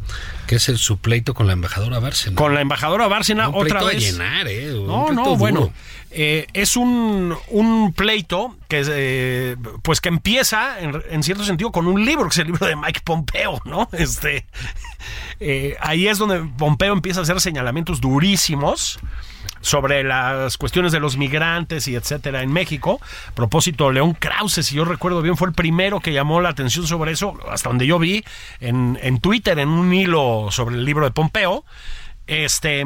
[0.48, 2.36] Que es el su pleito con la embajadora Bárcena.
[2.36, 4.12] Con la embajadora Bárcena, un otra pleito a vez.
[4.12, 4.74] llenar, ¿eh?
[4.74, 5.36] Un No, no, duro.
[5.38, 5.74] bueno.
[6.12, 11.86] eh, es un, un pleito que eh, pues que empieza en, en cierto sentido con
[11.86, 13.90] un libro que es el libro de Mike Pompeo, ¿no?
[13.98, 14.46] Este
[15.40, 19.00] eh, ahí es donde Pompeo empieza a hacer señalamientos durísimos
[19.62, 23.02] sobre las cuestiones de los migrantes y etcétera en México.
[23.28, 26.86] A propósito, León Krause, si yo recuerdo bien, fue el primero que llamó la atención
[26.86, 28.24] sobre eso, hasta donde yo vi
[28.60, 31.65] en, en Twitter, en un hilo sobre el libro de Pompeo.
[32.28, 32.84] Este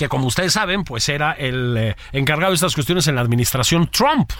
[0.00, 3.90] que como ustedes saben, pues era el eh, encargado de estas cuestiones en la administración
[3.90, 4.32] Trump.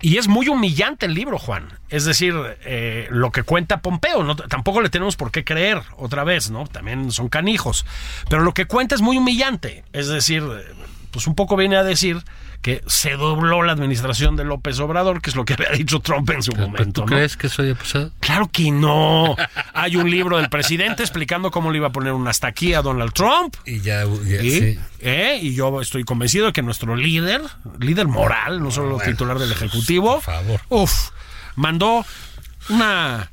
[0.00, 1.68] Y es muy humillante el libro, Juan.
[1.90, 2.34] Es decir,
[2.64, 6.66] eh, lo que cuenta Pompeo, tampoco le tenemos por qué creer otra vez, ¿no?
[6.66, 7.86] También son canijos.
[8.28, 9.84] Pero lo que cuenta es muy humillante.
[9.92, 10.64] Es decir, eh,
[11.12, 12.24] pues un poco viene a decir
[12.62, 16.28] que se dobló la administración de López Obrador, que es lo que había dicho Trump
[16.30, 16.92] en su ¿Pero momento.
[16.92, 17.06] ¿Tú ¿no?
[17.06, 18.10] crees que eso haya pasado?
[18.20, 19.34] Claro que no.
[19.72, 22.82] Hay un libro del presidente explicando cómo le iba a poner un hasta aquí a
[22.82, 23.54] Donald Trump.
[23.64, 24.50] Y ya, ya- ¿Sí?
[24.74, 24.78] sí.
[25.00, 25.38] ¿Eh?
[25.40, 27.40] Y yo estoy convencido de que nuestro líder,
[27.78, 30.60] líder moral, no solo Bueno, titular del Ejecutivo, por favor.
[30.68, 31.10] uf,
[31.56, 32.04] mandó
[32.68, 33.30] una,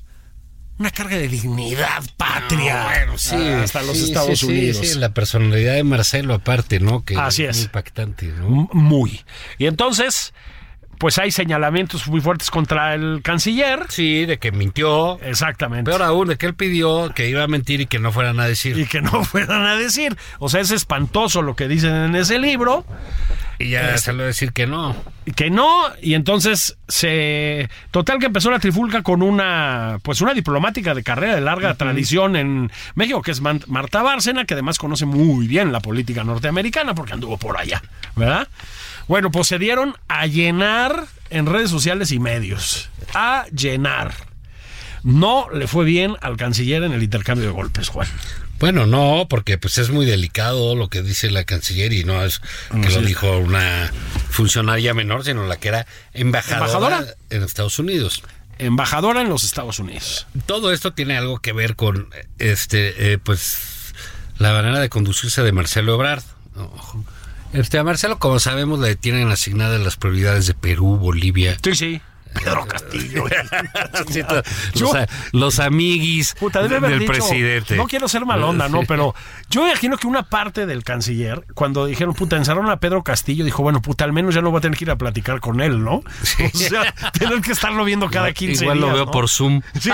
[0.79, 3.03] una carga de dignidad patria
[3.63, 4.77] hasta los sí, Estados sí, sí, Unidos.
[4.87, 7.03] sí, la personalidad de Marcelo aparte, ¿no?
[7.03, 7.57] Que Así es.
[7.57, 8.69] muy impactante, ¿no?
[8.73, 9.23] Muy.
[9.57, 10.33] Y entonces,
[10.97, 13.85] pues hay señalamientos muy fuertes contra el canciller.
[13.89, 15.19] Sí, de que mintió.
[15.21, 15.89] Exactamente.
[15.91, 18.45] Peor aún, de que él pidió que iba a mentir y que no fueran a
[18.47, 18.77] decir.
[18.77, 20.17] y que no fueran a decir.
[20.39, 22.85] O sea, es espantoso lo que dicen en ese libro.
[23.59, 24.95] Y ya Este, salió a decir que no.
[25.35, 30.93] que no y entonces se total que empezó la trifulca con una pues una diplomática
[30.93, 35.47] de carrera de larga tradición en México que es Marta Bárcena que además conoce muy
[35.47, 37.81] bien la política norteamericana porque anduvo por allá
[38.15, 38.47] verdad
[39.07, 44.13] bueno pues se dieron a llenar en redes sociales y medios a llenar
[45.03, 48.07] no le fue bien al canciller en el intercambio de golpes Juan
[48.59, 52.41] Bueno, no, porque pues es muy delicado lo que dice la canciller y no es
[52.81, 53.91] que lo dijo una
[54.29, 56.65] funcionaria menor, sino la que era embajadora,
[56.97, 57.15] ¿Embajadora?
[57.29, 58.23] en Estados Unidos.
[58.57, 63.93] embajadora en los Estados Unidos Todo esto tiene algo que ver con este eh, pues
[64.39, 66.23] la manera de conducirse de Marcelo Ebrard.
[66.55, 67.05] Ojo.
[67.53, 71.57] Este, a Marcelo, como sabemos, le tienen asignadas las prioridades de Perú, Bolivia.
[71.63, 73.25] sí sí Pedro Castillo
[74.09, 74.43] Sí, to-
[74.75, 77.75] Yo- los, los amiguis Puta, debe haber del dicho, presidente.
[77.75, 78.81] No quiero ser mal onda, ¿no?
[78.87, 79.15] Pero
[79.49, 83.63] yo imagino que una parte del canciller, cuando dijeron, puta, encerraron a Pedro Castillo, dijo,
[83.63, 85.83] bueno, puta, al menos ya no voy a tener que ir a platicar con él,
[85.83, 85.95] ¿no?
[85.97, 86.03] O
[86.57, 88.89] sea, tener que estarlo viendo cada 15 Igual días.
[88.89, 89.11] lo veo ¿no?
[89.11, 89.61] por Zoom.
[89.79, 89.91] Sí.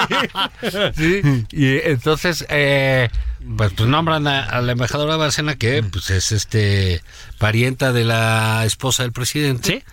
[0.96, 3.10] Sí, y entonces, eh,
[3.58, 7.02] pues, pues nombran a, a la embajadora Bárcena, que pues es este
[7.38, 9.68] parienta de la esposa del presidente.
[9.68, 9.84] Sí.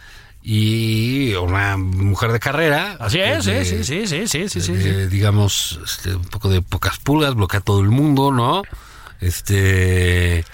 [0.43, 2.97] Y una mujer de carrera.
[2.99, 6.63] Así es, de- sí, sí, sí, sí, sí, sí, de, digamos, este, un poco de
[6.63, 8.63] pocas pulgas, bloquea a todo el mundo, ¿no?
[9.21, 10.45] Este,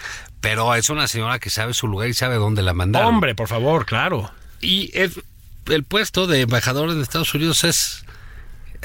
[0.40, 3.09] pero es una señora que sabe su lugar y sabe dónde la mandaron.
[3.14, 4.31] Hombre, por favor, claro.
[4.61, 5.20] Y es-
[5.66, 8.05] el puesto de embajador en Estados Unidos es,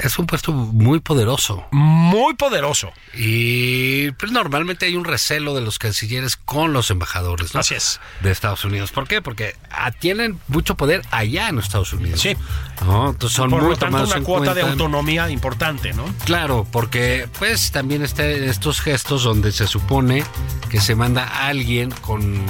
[0.02, 1.66] es un puesto muy poderoso.
[1.70, 2.92] Muy poderoso.
[3.14, 7.60] Y pues normalmente hay un recelo de los cancilleres con los embajadores, ¿no?
[7.60, 8.00] Así es.
[8.20, 8.90] De Estados Unidos.
[8.90, 9.22] ¿Por qué?
[9.22, 12.20] Porque ah, tienen mucho poder allá en Estados Unidos.
[12.20, 12.36] Sí.
[12.84, 13.10] ¿no?
[13.10, 16.04] Entonces son Por muy lo tanto, una cuota de autonomía importante, ¿no?
[16.24, 20.24] Claro, porque pues también está estos gestos donde se supone
[20.68, 22.44] que se manda a alguien con...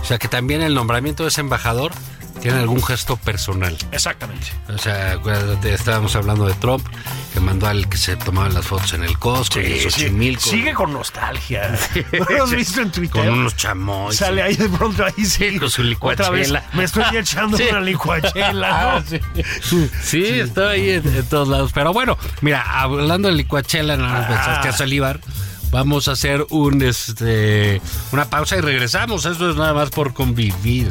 [0.00, 1.92] O sea, que también el nombramiento de ese embajador
[2.40, 3.76] tiene algún gesto personal.
[3.92, 4.46] Exactamente.
[4.68, 6.86] O sea, acuérdate, estábamos hablando de Trump,
[7.34, 10.92] que mandó al que se tomaban las fotos en el Costco, en Xochimilco, Sigue con
[10.92, 11.70] nostalgia.
[12.18, 13.10] ¿No lo has visto en Twitter?
[13.24, 14.14] con unos chamoy.
[14.14, 15.58] Sale ahí de pronto ahí sí.
[15.58, 16.64] con su Otra vez licuachela.
[16.72, 17.64] me estoy echando Sí.
[17.70, 18.96] una licuachela.
[18.96, 19.18] Ah, ¿no?
[19.62, 19.90] sí.
[20.02, 21.72] Sí, está ahí en, en todos lados.
[21.74, 25.20] Pero bueno, mira, hablando de licuachela, no nos pensaste a salivar.
[25.72, 29.24] Vamos a hacer un este una pausa y regresamos.
[29.24, 30.90] Esto es nada más por convivir.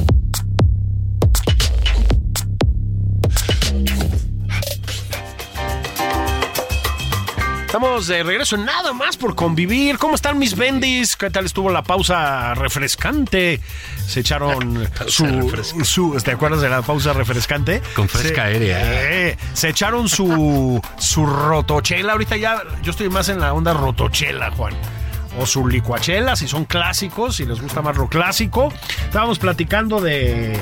[7.71, 9.97] Estamos de regreso nada más por convivir.
[9.97, 11.15] ¿Cómo están mis bendis?
[11.15, 13.61] ¿Qué tal estuvo la pausa refrescante?
[14.05, 17.81] Se echaron su, su- ¿Te acuerdas de la pausa refrescante?
[17.95, 18.77] Con fresca se, aérea.
[19.29, 22.11] eh, se echaron su, su rotochela.
[22.11, 24.73] Ahorita ya yo estoy más en la onda rotochela, Juan.
[25.39, 28.73] O su licuachela, si son clásicos, si les gusta más lo clásico.
[29.05, 30.59] Estábamos platicando de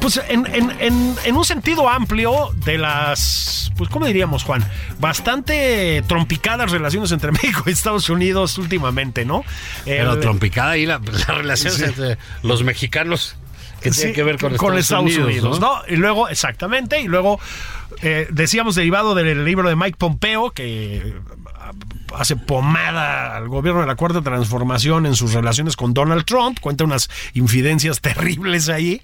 [0.00, 4.64] pues en, en- en- en un sentido amplio de las, pues ¿cómo diríamos, Juan?
[5.00, 9.44] Bastante trompicadas relaciones entre México y Estados Unidos últimamente, ¿no?
[9.84, 11.84] Pero El- trompicada ahí la, la relación Sí.
[11.84, 13.36] entre los mexicanos
[13.80, 15.82] que tiene Sí, que ver con, Estados, Unidos, ¿no?
[15.88, 17.38] Y luego, exactamente, y luego
[18.02, 21.14] eh, decíamos derivado del libro de Mike Pompeo, que
[21.54, 21.72] ah,
[22.16, 26.84] hace pomada al gobierno de la Cuarta Transformación en sus relaciones con Donald Trump, cuenta
[26.84, 29.02] unas infidencias terribles ahí.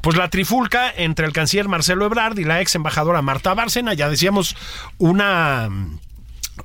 [0.00, 4.08] Pues la trifulca entre el canciller Marcelo Ebrard y la ex embajadora Marta Bárcena, ya
[4.08, 4.56] decíamos,
[4.98, 5.68] una,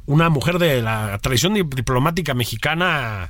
[0.06, 3.30] una mujer de la tradición di- diplomática mexicana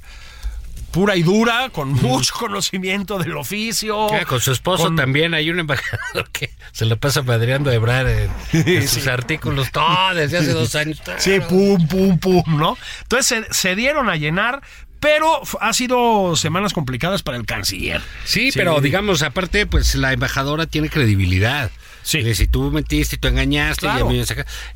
[0.91, 4.07] pura y dura, con mucho conocimiento del oficio.
[4.27, 8.07] Con su esposo con- también hay un embajador que se lo pasa padreando a Ebrar
[8.07, 11.01] en, en sus artículos todo desde hace dos años.
[11.17, 12.77] Sí, pum, pum, pum, ¿no?
[13.03, 14.61] Entonces se, se dieron a llenar,
[15.01, 18.01] pero ha sido semanas complicadas para el canciller.
[18.23, 21.71] Sí, pero digamos, aparte, pues la embajadora tiene credibilidad.
[22.03, 22.33] Sí.
[22.35, 24.09] Si tú mentiste y tú engañaste Claro.
[24.11, 24.23] y,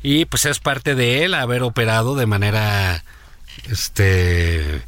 [0.02, 3.02] y pues es parte de él haber operado de manera
[3.70, 4.82] este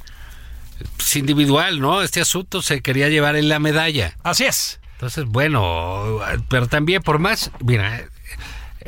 [0.97, 2.03] pues, individual, ¿no?
[2.03, 4.17] Este asunto se quería llevar en la medalla.
[4.23, 4.81] Así es.
[4.95, 8.05] Entonces, bueno, pero también por más, mira,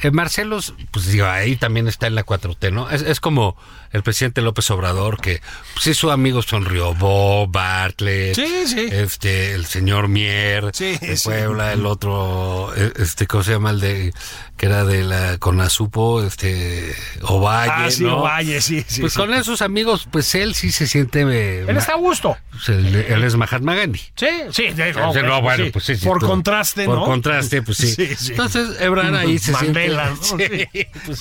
[0.03, 0.59] eh, Marcelo,
[0.91, 2.91] pues digo, ahí también está en la 4T, ¿no?
[2.91, 3.57] Es, es como
[3.93, 5.41] el presidente López Obrador, que
[5.75, 8.87] pues, sí, su amigo sonrió, Bob, Bartlett, Sí, sí.
[8.91, 11.25] este, el señor Mier, Sí, de sí.
[11.29, 13.71] Puebla, el otro, eh, este, ¿cómo se llama?
[13.71, 14.13] El de,
[14.57, 18.19] que era de la Conasupo, este, Ovalle, ah, sí, ¿no?
[18.19, 19.01] Ovalle, sí, sí.
[19.01, 21.23] pues con esos amigos, pues él sí se siente...
[21.23, 22.37] eh, Él está a gusto.
[22.51, 24.01] pues, él, él es Mahatma Gandhi.
[24.15, 24.69] Sí, sí.
[24.69, 25.71] de- No, bueno, bueno, sí.
[25.73, 27.05] pues Por contraste, Por ¿no?
[27.07, 27.95] contraste, pues sí.
[27.97, 28.31] Sí, sí.
[28.33, 29.90] Entonces, Ebrard ahí se Mandela, siente...
[29.97, 30.17] ¿no?
[30.39, 31.21] Sí, pues.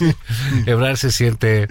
[0.66, 1.68] Ebrard se siente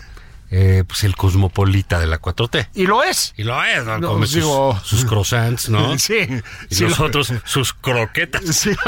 [0.50, 2.68] eh, pues el cosmopolita de la 4T.
[2.74, 3.34] Y lo es.
[3.36, 3.98] Y lo es, ¿no?
[3.98, 5.98] No, Come sus, digo- sus croissants, ¿no?
[6.08, 6.14] Sí.
[6.70, 8.70] Y sí, lo- nosotros sus croquetas, Sí.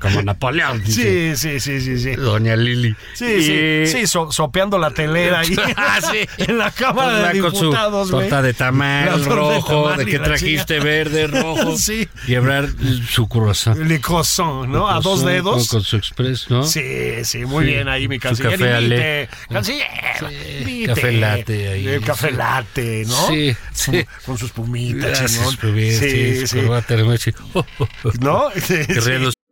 [0.00, 2.16] como Napoleón, dice sí, sí, sí, sí, sí.
[2.16, 2.94] Doña Lili.
[3.14, 6.26] Sí, sí, Y- sí, so- sopeando la telera ahí Ah, sí.
[6.38, 10.18] en la Cámara de Con su Diputados, torta de tamal de rojo, de y que
[10.18, 11.76] trajiste verde, rojo.
[11.76, 12.08] Sí.
[12.26, 12.70] Y Ebrard
[13.10, 13.78] su croissant.
[13.78, 14.88] Le croissant, ¿no?
[14.88, 15.68] A dos dedos.
[15.68, 16.62] Con, con su express, ¿no?
[16.64, 18.52] Sí, sí, muy bien ahí, mi Su canciller.
[18.58, 19.28] café ale.
[19.48, 20.26] Canciller, eh, Sí,
[20.82, 20.86] invite.
[20.86, 21.88] café latte ahí.
[21.88, 22.36] El café Sí.
[22.36, 23.26] latte, ¿no?
[23.28, 24.04] Sí, sí.
[24.26, 25.24] Con su corbata,
[26.96, 28.10] le voy a decir, oh, oh, oh.
[28.20, 28.50] ¿No?
[28.52, 29.30] Sí, sí.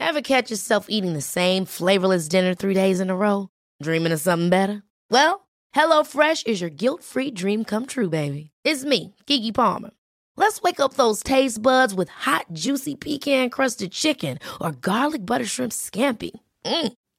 [0.00, 3.48] Ever catch yourself eating the same flavorless dinner three days in a row?
[3.82, 4.82] Dreaming of something better?
[5.10, 8.50] Well, HelloFresh is your guilt free dream come true, baby.
[8.64, 9.90] It's me, Kiki Palmer.
[10.36, 15.46] Let's wake up those taste buds with hot, juicy pecan crusted chicken or garlic butter
[15.46, 16.32] shrimp scampi.
[16.66, 16.92] Mm.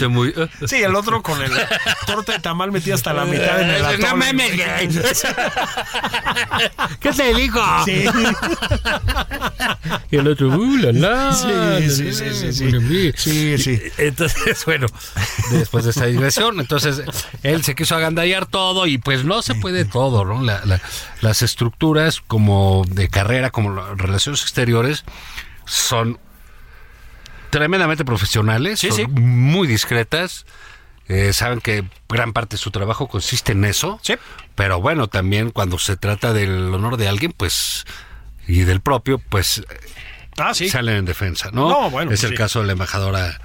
[0.00, 0.34] Se muy,
[0.66, 1.52] Sí, el otro con el
[2.06, 4.16] torta de tamal metida hasta la mitad en el No atole.
[4.16, 4.52] mames,
[7.00, 7.60] ¿Qué te dijo?
[7.84, 8.04] Sí.
[10.10, 11.32] Y el otro, uh, la, la.
[11.32, 12.70] Sí, sí, sí, sí, la, sí.
[12.70, 13.12] la, la.
[13.16, 13.80] Sí, sí.
[13.98, 14.86] Entonces, bueno,
[15.52, 17.02] después de esta digresión, entonces
[17.42, 20.42] él se quiso agandallar todo y pues no se puede todo, ¿no?
[20.42, 20.80] La- la-
[21.20, 25.04] las estructuras como de carrera, como relaciones exteriores,
[25.66, 26.18] son
[27.50, 29.06] tremendamente profesionales, Sí, son sí.
[29.08, 30.46] muy discretas.
[31.08, 33.98] eh, saben que gran parte de su trabajo consiste en eso.
[34.02, 34.14] Sí.
[34.54, 37.84] Pero bueno, también cuando se trata del honor de alguien, pues,
[38.46, 39.62] y del propio, pues
[40.38, 40.68] Ah, sí.
[40.68, 41.68] salen en defensa, ¿no?
[41.68, 43.40] No, bueno, es el caso de la embajadora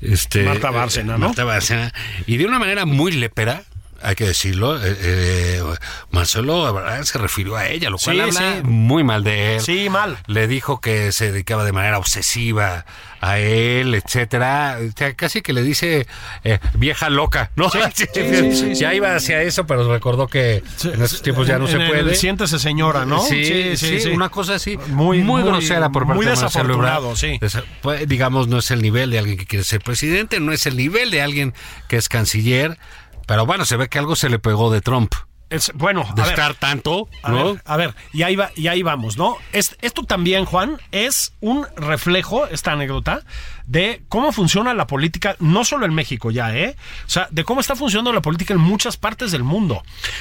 [0.00, 1.26] este, Marta Bárcena, ¿no?
[1.28, 1.92] Marta Bárcena.
[2.26, 3.62] Y de una manera muy lépera,
[4.02, 5.62] hay que decirlo, eh, eh,
[6.10, 8.62] Marcelo se refirió a ella, lo cual Sí, habla sí.
[8.64, 9.60] muy mal de él.
[9.60, 10.18] Sí, mal.
[10.26, 12.84] Le dijo que se dedicaba de manera obsesiva
[13.20, 14.78] a él, etcétera.
[14.88, 16.06] O sea, casi que le dice
[16.44, 17.70] eh, vieja loca, ¿no?
[17.70, 21.82] sí, ya iba hacia eso, pero recordó que en estos tiempos ya no En se
[21.82, 22.14] el puede.
[22.14, 23.20] Siéntese señora, ¿no?
[23.22, 27.16] Sí, sí, una cosa así Muy- muy, muy- grosera por parte muy de Marcelo Ebrard.
[27.16, 27.38] sí.
[27.80, 30.76] Pues, digamos, no es el nivel de alguien que quiere ser presidente, no es el
[30.76, 31.54] nivel de alguien
[31.88, 32.78] que es canciller,
[33.26, 35.12] pero bueno, se ve que algo se le pegó de Trump,
[35.50, 37.52] Es- bueno, de a ver, estar tanto, a ¿no?
[37.54, 39.36] ver, a ver, y ahí, va, y ahí vamos, ¿no?
[39.52, 43.20] Es- esto también, Juan, es un reflejo, esta anécdota,
[43.66, 46.74] de cómo funciona la política, no solo en México ya, ¿eh?
[47.06, 49.74] O sea, de cómo está funcionando la política en muchas partes del mundo.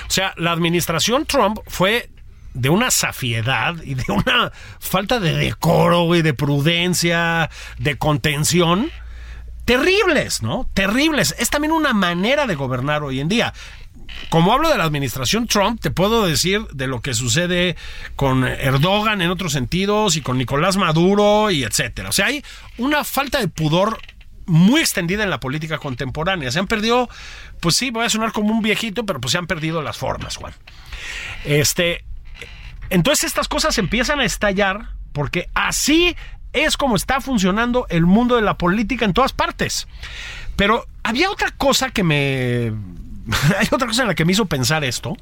[0.08, 2.10] O sea, la administración Trump fue
[2.54, 8.92] de una safiedad y de una falta de decoro y de prudencia, de contención,
[9.72, 10.68] terribles, ¿no?
[10.74, 11.34] Terribles.
[11.40, 13.54] Es también una manera de gobernar hoy en día.
[14.30, 17.78] Como hablo de la administración Trump, te puedo decir de lo que sucede
[18.18, 22.10] con Erdogan en otros sentidos y con Nicolás Maduro y etcétera.
[22.10, 22.44] O sea, hay
[22.78, 24.00] una falta de pudor
[24.46, 26.52] muy extendida en la política contemporánea.
[26.52, 27.10] Se han perdido,
[27.62, 30.36] pues sí, voy a sonar como un viejito, pero pues se han perdido las formas,
[30.36, 30.54] Juan.
[31.46, 32.04] Este,
[32.90, 36.18] entonces estas cosas empiezan a estallar porque así
[36.54, 39.88] es como está funcionando el mundo de la política en todas partes.
[40.56, 42.74] Pero había otra cosa que me...
[43.60, 45.16] Hay otra cosa en la que me hizo pensar esto.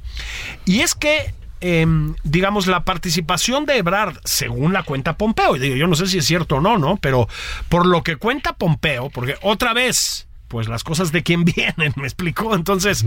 [0.64, 5.76] Y es que, em, digamos, la participación de Ebrard, según la cuenta Pompeo, y digo,
[5.76, 6.96] yo no sé si es cierto o no, ¿no?
[6.96, 7.28] Pero
[7.68, 12.04] por lo que cuenta Pompeo, porque otra vez, pues las cosas de quién vienen, me
[12.04, 12.54] explicó.
[12.54, 13.04] Entonces,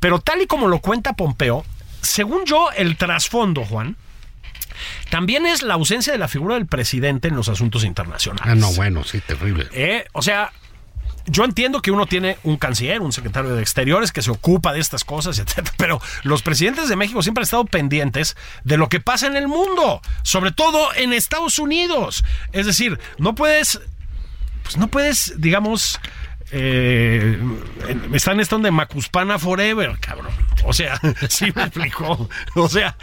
[0.00, 1.64] pero tal y como lo cuenta Pompeo,
[2.00, 3.96] según yo, el trasfondo, Juan,
[5.10, 8.48] también es la ausencia de la figura del presidente en los asuntos internacionales.
[8.50, 9.68] Ah, no, bueno, sí, terrible.
[9.72, 10.52] Eh, o sea,
[11.26, 14.80] yo entiendo que uno tiene un canciller, un secretario de Exteriores que se ocupa de
[14.80, 19.00] estas cosas, etcétera, pero los presidentes de México siempre han estado pendientes de lo que
[19.00, 22.24] pasa en el mundo, sobre todo en Estados Unidos.
[22.52, 23.80] Es decir, no puedes,
[24.62, 26.00] pues no puedes, digamos,
[26.50, 27.38] eh,
[28.12, 30.32] están en esto de Macuspana Forever, cabrón.
[30.66, 32.28] O sea, sí me explicó.
[32.54, 32.96] O sea,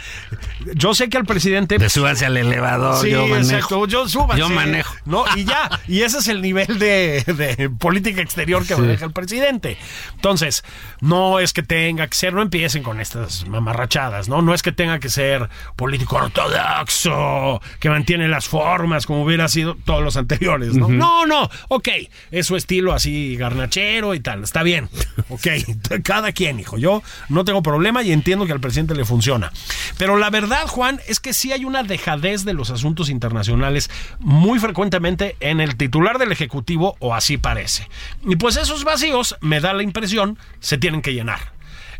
[0.74, 1.78] yo sé que al presidente.
[1.78, 3.36] De súbanse al elevador, Sí, yo manejo.
[3.54, 3.86] exacto.
[3.86, 4.38] Yo súbanse.
[4.40, 4.94] Yo manejo.
[5.04, 5.68] No, y ya.
[5.86, 9.76] Y ese es el nivel de, de política exterior que maneja el presidente.
[10.14, 10.64] Entonces,
[11.00, 14.42] no es que tenga que ser, no empiecen con estas mamarrachadas, ¿no?
[14.42, 19.76] No es que tenga que ser político ortodoxo, que mantiene las formas como hubiera sido
[19.84, 20.88] todos los anteriores, ¿no?
[20.88, 21.48] No, no.
[21.68, 21.88] Ok,
[22.30, 24.42] es su estilo así garnachero y tal.
[24.42, 24.88] Está bien.
[25.28, 25.46] Ok,
[26.04, 26.78] cada quien, hijo.
[26.78, 29.50] Yo no tengo problema y entiendo que al presidente le funciona.
[29.98, 34.60] Pero la verdad, Juan, es que sí hay una dejadez de los asuntos internacionales muy
[34.60, 37.88] frecuentemente en el titular del Ejecutivo, o así parece.
[38.24, 41.40] Y pues esos vacíos, me da la impresión, se tienen que llenar.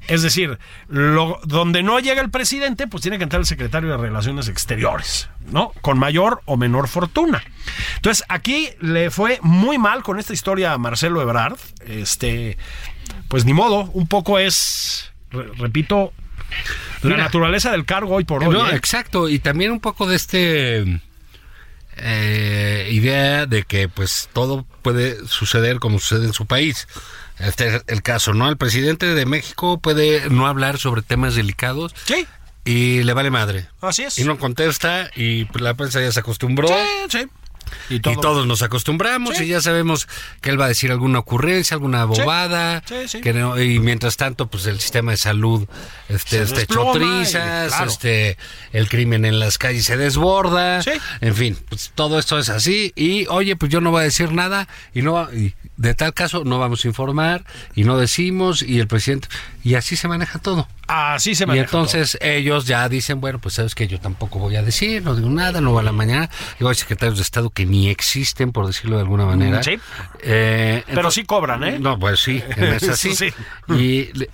[0.07, 4.47] Es decir, donde no llega el presidente, pues tiene que entrar el secretario de Relaciones
[4.47, 5.73] Exteriores, ¿no?
[5.81, 7.43] Con mayor o menor fortuna.
[7.97, 11.59] Entonces, aquí le fue muy mal con esta historia a Marcelo Ebrard.
[11.87, 12.57] Este,
[13.27, 16.13] pues ni modo, un poco es, re- repito,
[17.03, 18.51] la naturaleza del cargo hoy por hoy.
[18.55, 18.75] No, ¿eh?
[18.77, 21.01] exacto, y también un poco de este
[21.97, 26.89] eh, idea de que pues todo puede suceder como sucede en su país.
[27.39, 28.49] Este es el caso, ¿no?
[28.49, 32.27] El presidente de México puede no hablar sobre temas delicados Sí,
[32.65, 33.67] y le vale madre.
[33.81, 34.19] así es.
[34.19, 36.69] Y no contesta y pues, la prensa ya se acostumbró.
[36.69, 36.75] Sí,
[37.09, 37.27] sí.
[37.89, 39.45] Y, Y todos nos acostumbramos Sí.
[39.45, 40.09] y ya sabemos
[40.41, 43.21] que él va a decir alguna ocurrencia, alguna bobada, Sí, sí.
[43.21, 45.67] que no- y mientras tanto pues el sistema de salud
[46.09, 47.91] este, hecho desploma y- claro.
[47.91, 48.37] este
[48.73, 50.91] el crimen en las calles se desborda, Sí.
[51.21, 54.33] en fin, pues todo esto es así y oye, pues yo no voy a decir
[54.33, 58.81] nada y no y de tal caso no vamos a informar y no decimos y
[58.81, 59.29] el presidente
[59.63, 60.67] y así se maneja todo.
[60.87, 64.57] Así se Y maneja entonces ellos ya dicen, bueno, pues sabes que yo tampoco voy
[64.57, 66.31] a decir, no digo nada, no va a la mañana.
[66.59, 69.63] Digo, hay secretarios de Estado que ni existen, por decirlo de alguna manera.
[69.63, 69.79] Sí.
[70.23, 71.79] Eh, Pero entonces- sí cobran, ¿eh?
[71.79, 73.15] No, pues sí, en esa sí.
[73.69, 74.31] Y le-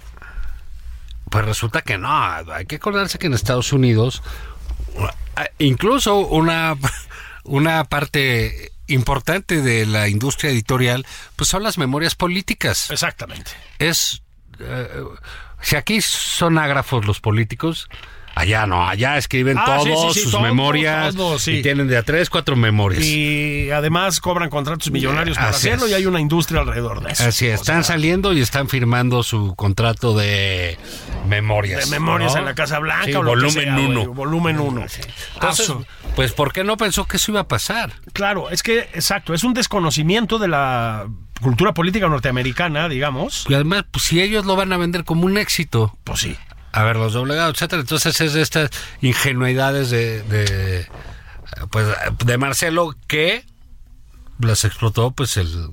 [1.28, 2.08] pues resulta que no,
[2.52, 4.22] hay que acordarse que en Estados Unidos,
[5.58, 6.76] incluso una,
[7.44, 13.50] una parte importante de la industria editorial, pues son las memorias políticas Exactamente.
[13.80, 14.22] es
[15.60, 17.88] si aquí son ágrafos los políticos
[18.36, 21.96] allá no allá escriben Ah, todos sí, sí, sus todos, memorias todos, y tienen de
[21.96, 25.92] a tres cuatro memorias Y además cobran contratos millonarios para Así hacerlo es.
[25.92, 27.24] y hay una industria alrededor de eso.
[27.24, 30.78] así es, están sea, saliendo y están firmando su contrato de
[31.28, 32.38] memorias de memorias ¿no?
[32.40, 34.86] en la Casa Blanca Sí, o volumen sea, güey, uno volumen 1.
[35.34, 35.72] entonces
[36.14, 39.44] pues por qué no pensó que eso iba a pasar claro, es que, exacto, es
[39.44, 41.06] un desconocimiento de la
[41.40, 43.46] cultura política norteamericana, digamos.
[43.48, 46.36] y además pues si ellos lo van a vender como un éxito Pues sí.
[46.76, 47.80] A ver, los doblegados, etcétera.
[47.80, 50.86] Entonces es de estas ingenuidades de, de
[51.70, 51.88] pues
[52.22, 53.46] de Marcelo que
[54.40, 55.72] las explotó pues el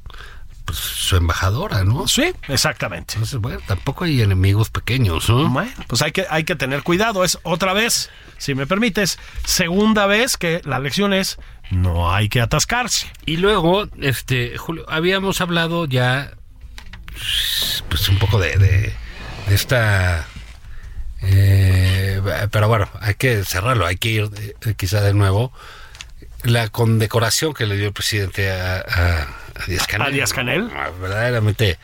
[0.63, 2.07] pues, su embajadora, ¿no?
[2.07, 3.15] Sí, exactamente.
[3.15, 5.49] Entonces, bueno, tampoco hay enemigos pequeños, ¿no?
[5.49, 7.25] Bueno, pues hay que, hay que tener cuidado.
[7.25, 11.37] Es otra vez, si me permites, segunda vez que la lección es
[11.69, 13.11] no hay que atascarse.
[13.25, 16.31] Y luego, este, Julio, habíamos hablado ya,
[17.89, 18.93] pues un poco de, de,
[19.47, 20.27] de esta,
[21.23, 24.29] eh, pero bueno, hay que cerrarlo, hay que ir
[24.65, 25.51] eh, quizá de nuevo.
[26.43, 30.07] La condecoración que le dio el presidente a, a, a Díaz Canel.
[30.07, 30.69] ¿A Díaz Canel?
[30.75, 31.79] Ah, Verdaderamente.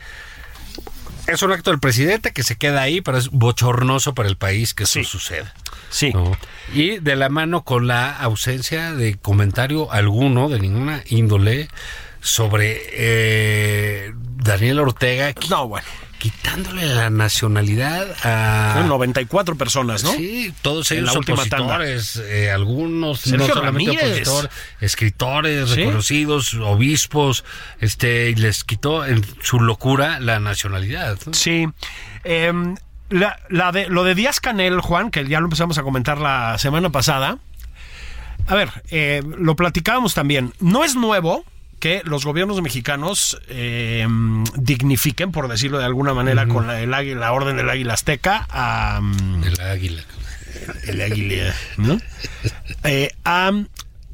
[1.26, 4.74] Es un acto del presidente que se queda ahí, pero es bochornoso para el país
[4.74, 5.04] que eso Sí.
[5.04, 5.54] suceda.
[5.88, 6.10] Sí.
[6.12, 6.36] ¿no?
[6.74, 11.68] Y de la mano con la ausencia de comentario alguno, de ninguna índole,
[12.20, 15.86] sobre eh, Daniel Ortega, No, bueno.
[16.20, 18.74] Quitándole la nacionalidad a...
[18.74, 20.12] Son 94 personas, ¿no?
[20.12, 24.22] Sí, todos ellos opositores, eh, algunos Sergio no solamente
[24.80, 25.76] escritores Sí.
[25.76, 27.44] reconocidos, obispos,
[27.80, 31.18] este, y les quitó en su locura la nacionalidad.
[31.26, 31.32] ¿no?
[31.32, 31.66] Sí.
[32.22, 32.76] Em,
[33.08, 36.58] la, la de, lo de Díaz Canel, Juan, que ya lo empezamos a comentar la
[36.58, 37.38] semana pasada.
[38.46, 40.52] A ver, eh, lo platicábamos también.
[40.60, 41.44] No es nuevo
[41.80, 47.18] que los gobiernos mexicanos em, dignifiquen, por decirlo de alguna manera, con la, el águila-
[47.20, 49.00] la orden del águila azteca a,
[49.44, 50.02] El águila.
[50.86, 51.98] el águila, ¿no?
[52.84, 53.50] Eh, a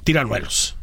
[0.05, 0.77] tiranuelos.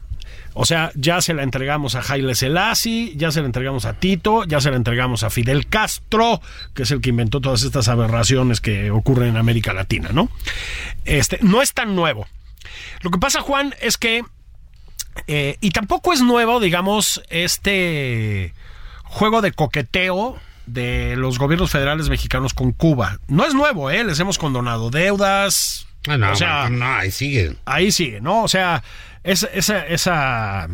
[0.56, 4.44] O sea, ya se la entregamos a Haile Selassie, ya se la entregamos a Tito,
[4.44, 6.42] ya se la entregamos a Fidel Castro,
[6.76, 10.30] que es el que inventó todas estas aberraciones que ocurren en América Latina, ¿no?
[11.06, 12.28] Este, no es tan nuevo.
[13.02, 14.24] Lo que pasa, Juan, es que
[15.28, 18.54] eh, y tampoco es nuevo, digamos, este
[19.04, 23.20] juego de coqueteo de los gobiernos federales mexicanos con Cuba.
[23.28, 24.04] No es nuevo, ¿eh?
[24.04, 25.88] Les hemos condonado deudas.
[26.08, 27.58] Ah, no, o sea, no, ahí siguen.
[27.66, 28.44] ahí sigue, ¿no?
[28.44, 28.84] O sea,
[29.24, 30.68] esa, esa, esa,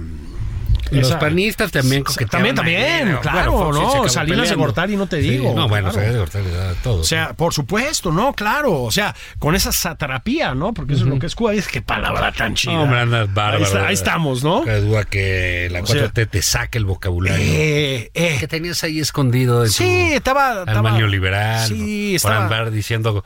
[0.91, 3.21] Los Esa- panistas también coqueteaban También, ahí, también, ¿no?
[3.21, 3.89] claro, Bueno, Fox se ¿no?
[3.91, 4.63] acabó Salinas de peleando.
[4.65, 5.93] Gortari, no te Sí, digo, No, bueno, claro.
[5.93, 7.01] Salinas de Gortari le da todo.
[7.01, 8.33] O sea, por supuesto, ¿no?
[8.33, 8.81] Claro.
[8.81, 10.73] O sea, con esa satrapía, ¿no?
[10.73, 11.53] Porque eso es lo que es Cuba.
[11.53, 12.73] Es que palabra tan chida.
[12.73, 13.57] No, hombre, andas bárbaro.
[13.57, 14.63] Ahí, está- ahí estamos, ¿no?
[14.63, 17.45] Cabe duda que la O sea, 4T te saque el vocabulario.
[17.45, 18.37] Eh, eh.
[18.39, 20.63] que tenías ahí escondido en Sí, tu estaba.
[20.65, 21.67] estaba- neoliberal.
[21.67, 22.43] Sí, Por estaba.
[22.45, 23.23] andar diciendo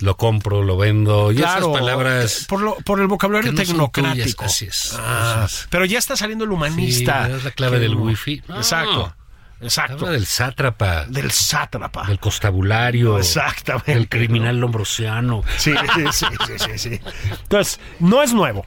[0.00, 1.32] lo compro, lo vendo.
[1.32, 2.46] Y Claro, esas palabras.
[2.48, 4.44] por, lo- por el vocabulario no tecnocrático.
[4.44, 4.96] tuyas, así es.
[4.98, 5.66] Ah, Así es.
[5.70, 7.26] pero ya está saliendo el humanista.
[7.26, 8.02] Sí, es la clave del no.
[8.02, 8.42] wifi.
[8.48, 8.56] No.
[8.56, 9.14] Exacto.
[9.60, 10.06] Exacto.
[10.10, 12.06] Del sátrapa, Del sátrapa.
[12.06, 13.94] del constabulario, Exactamente.
[13.94, 15.42] del criminal lombrosiano.
[15.56, 16.26] Sí, sí, sí,
[16.58, 17.00] sí, sí.
[17.44, 18.64] Entonces, no es nuevo.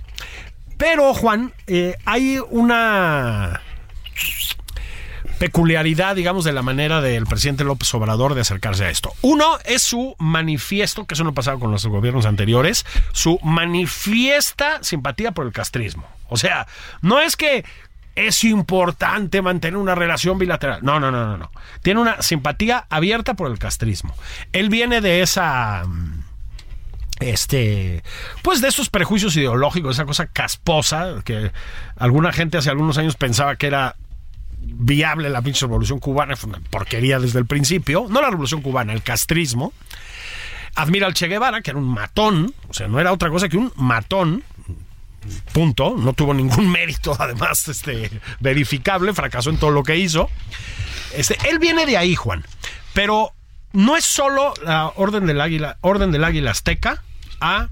[0.77, 3.61] Pero, Juan, eh, hay una
[5.39, 9.13] peculiaridad, digamos, de la manera del presidente López Obrador de acercarse a esto.
[9.21, 14.83] Uno es su manifiesto, que eso no ha pasado con los gobiernos anteriores, su manifiesta
[14.83, 16.05] simpatía por el castrismo.
[16.29, 16.67] O sea,
[17.01, 17.65] no es que
[18.15, 20.79] es importante mantener una relación bilateral.
[20.81, 21.51] No, no, no, no, no.
[21.83, 24.15] Tiene una simpatía abierta por el castrismo.
[24.53, 26.23] Él viene de esa mm,
[27.19, 28.03] este,
[28.41, 31.51] pues de esos prejuicios ideológicos, esa cosa casposa que
[31.95, 33.95] alguna gente hace algunos años pensaba que era
[34.59, 39.03] viable la revolución cubana, fue una porquería desde el principio, no la revolución cubana, el
[39.03, 39.73] castrismo.
[40.75, 43.57] Admira al Che Guevara, que era un matón, o sea, no era otra cosa que
[43.57, 44.43] un matón,
[45.51, 50.29] punto, no tuvo ningún mérito además este, verificable, fracasó en todo lo que hizo.
[51.15, 52.45] Este, él viene de ahí, Juan,
[52.93, 53.33] pero
[53.73, 57.03] no es solo la orden del águila, orden del águila azteca
[57.39, 57.69] a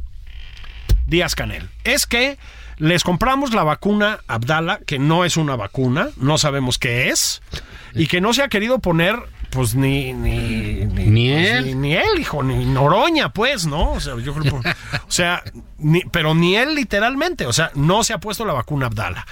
[1.06, 1.70] Díaz Canel.
[1.84, 2.38] Es que
[2.78, 7.42] les compramos la vacuna Abdala, que no es una vacuna, no sabemos qué es,
[7.94, 9.18] y que no se ha querido poner,
[9.52, 10.12] pues ni.
[10.14, 11.66] Ni, ni, Ni pues, él.
[11.66, 13.92] Ni, ni él, hijo, ni Noroña, pues, ¿no?
[13.94, 14.56] O sea, yo creo.
[14.58, 15.44] o sea,
[15.78, 19.26] ni- pero ni él literalmente, o sea, no se ha puesto la vacuna Abdala.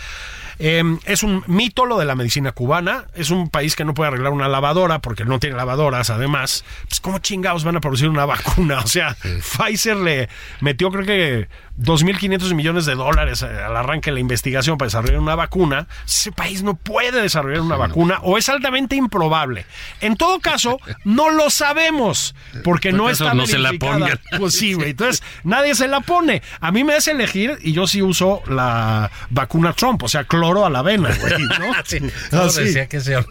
[0.59, 3.05] Eh, es un mito lo de la medicina cubana.
[3.15, 6.11] Es un país que no puede arreglar una lavadora porque no tiene lavadoras.
[6.11, 8.79] Además, pues, ¿cómo chingados van a producir una vacuna?
[8.79, 10.29] O sea, Pfizer le
[10.61, 11.49] metió, creo que
[11.80, 15.88] 2.500 millones de dólares eh, al arranque de la investigación para desarrollar una vacuna.
[16.05, 19.65] Ese país no puede desarrollar una vacuna o es altamente improbable.
[19.99, 24.19] En todo caso, no lo sabemos porque no está no se la pongan.
[24.38, 24.91] Pues sí, güey.
[24.91, 26.41] Entonces, nadie se la pone.
[26.59, 30.65] A mí me hace elegir y yo sí uso la vacuna Trump, o sea, cloro
[30.65, 31.74] a la avena, güey, ¿no?
[31.86, 31.99] Sí,
[32.32, 32.63] Ah, no sí.
[32.65, 33.26] decía que sea.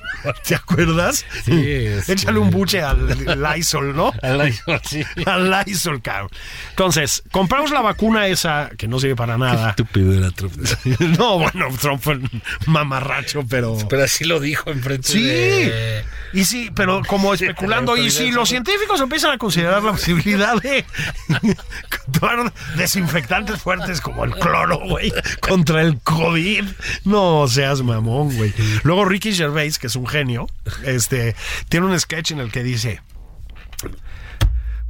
[0.47, 1.25] ¿Te acuerdas?
[1.45, 4.13] Sí, Échale un buche al Lysol, ¿no?
[4.85, 5.03] Sí.
[5.27, 6.31] Al Lysol, cabrón.
[6.71, 9.71] Entonces, compramos la vacuna esa que no sirve para nada.
[9.71, 10.55] Estúpido era Trump.
[11.19, 13.77] No, bueno, Trump fue un mamarracho, pero...
[13.89, 16.05] Pero así lo dijo enfrente Sí, de...
[16.33, 20.85] y sí, pero como especulando, y si los científicos empiezan a considerar la posibilidad de
[22.19, 26.65] tomar desinfectantes fuertes como el cloro, güey, contra el COVID,
[27.05, 28.53] no seas mamón, güey.
[28.83, 30.49] Luego Ricky Gervais, que es un genio,
[30.85, 31.35] este,
[31.69, 33.01] tiene un sketch en el que dice,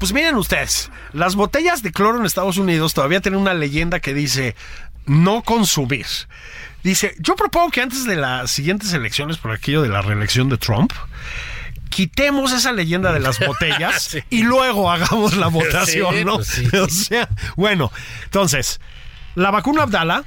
[0.02, 4.12] pues miren ustedes, las botellas de cloro en Estados Unidos todavía tienen una leyenda que
[4.12, 4.56] dice
[5.06, 6.06] no consumir.
[6.82, 10.58] Dice, yo propongo que antes de las siguientes elecciones, por aquello de la reelección de
[10.58, 10.92] Trump,
[11.88, 16.34] quitemos esa leyenda de las botellas y luego hagamos la votación, Sí, ¿no?
[16.34, 16.66] pues sí.
[16.76, 17.92] O sea, bueno,
[18.24, 18.80] entonces,
[19.36, 20.24] la vacuna Abdala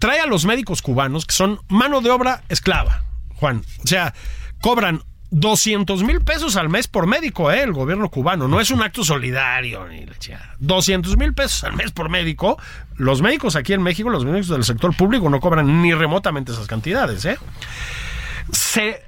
[0.00, 3.04] trae a los médicos cubanos que son mano de obra esclava,
[3.36, 3.62] Juan.
[3.84, 4.14] O sea,
[4.60, 7.62] cobran 200 mil pesos al mes por médico, ¿eh?
[7.62, 8.48] El gobierno cubano.
[8.48, 10.56] No es un acto solidario ni la chingada.
[10.58, 12.58] 200 mil pesos al mes por médico.
[12.96, 16.66] Los médicos aquí en México, los médicos del sector público, no cobran ni remotamente esas
[16.66, 17.38] cantidades, ¿eh?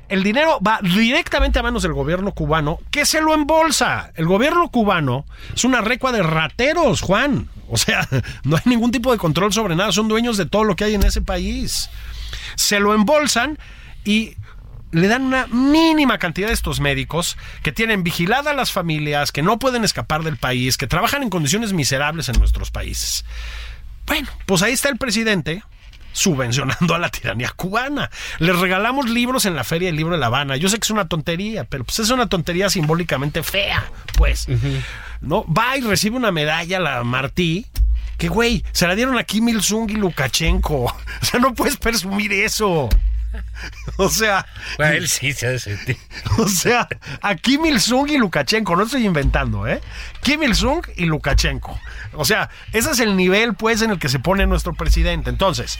[0.09, 4.11] el dinero va directamente a manos del gobierno cubano, que se lo embolsa.
[4.15, 7.49] El gobierno cubano es una recua de rateros, Juan.
[7.69, 8.09] O sea,
[8.45, 10.95] no hay ningún tipo de control sobre nada, son dueños de todo lo que hay
[10.95, 11.91] en ese país.
[12.55, 13.59] Se lo embolsan
[14.05, 14.37] y
[14.95, 19.43] le dan una mínima cantidad de estos médicos que tienen vigilada a las familias, que
[19.43, 23.25] no pueden escapar del país, que trabajan en condiciones miserables en nuestros países.
[24.07, 25.63] Bueno, pues ahí está el presidente
[26.13, 28.09] subvencionando a la tiranía cubana.
[28.39, 30.57] Les regalamos libros en la Feria del Libro de La Habana.
[30.57, 33.85] Yo sé que es una tontería, pero pues es una tontería simbólicamente fea,
[34.17, 34.47] pues.
[35.21, 35.45] ¿No?
[35.53, 37.67] Va y recibe una medalla la Martí.
[38.17, 40.85] Que güey, se la dieron a Kim Il-sung y Lukashenko.
[41.23, 42.89] O sea, no puedes presumir eso.
[43.97, 45.97] O sea, Bueno, él sí se sentir.
[46.39, 46.89] o sea,
[47.23, 49.81] a Kim Il-sung y Lukashenko, no estoy inventando, ¿eh?
[50.23, 51.79] Kim Il-sung y Lukashenko.
[52.15, 55.31] O sea, ese es el nivel, pues, en el que se pone nuestro presidente.
[55.31, 55.79] Entonces,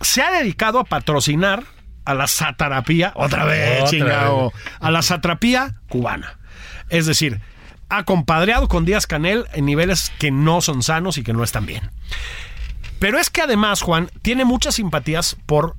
[0.00, 1.64] se ha dedicado a patrocinar
[2.04, 4.62] a la satrapía, otra vez, Otra chingado, vez.
[4.80, 6.38] a la satrapía cubana.
[6.88, 7.40] Es decir,
[7.90, 11.66] ha compadreado con Díaz Canel en niveles que no son sanos y que no están
[11.66, 11.90] bien.
[12.98, 15.76] Pero es que además, Juan, tiene muchas simpatías por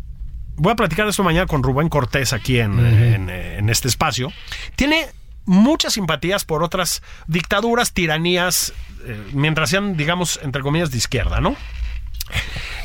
[0.60, 4.32] voy a platicar de esto mañana con Rubén Cortés aquí en, en, en este espacio,
[4.76, 5.08] tiene
[5.46, 8.74] muchas simpatías por otras dictaduras, tiranías,
[9.06, 11.56] eh, mientras sean, digamos, entre comillas, de izquierda, ¿no?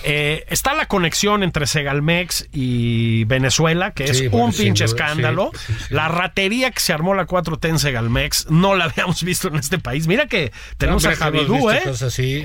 [0.07, 4.95] Eh, está la conexión entre Segalmex y Venezuela, que es Sí, un bueno, pinche duda,
[4.95, 5.51] escándalo.
[5.55, 5.95] sí, sí, sí.
[5.95, 9.79] La ratería que se armó la 4T en Segalmex no la habíamos visto en este
[9.79, 10.07] país.
[10.07, 11.83] Mira que tenemos Hombre, a Javidú, ¿eh?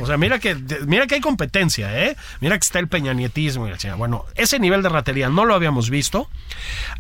[0.02, 2.16] O sea, mira que, mira que hay competencia, ¿eh?
[2.40, 3.96] Mira que está el peñanietismo y la.
[3.96, 6.30] Bueno, ese nivel de ratería no lo habíamos visto.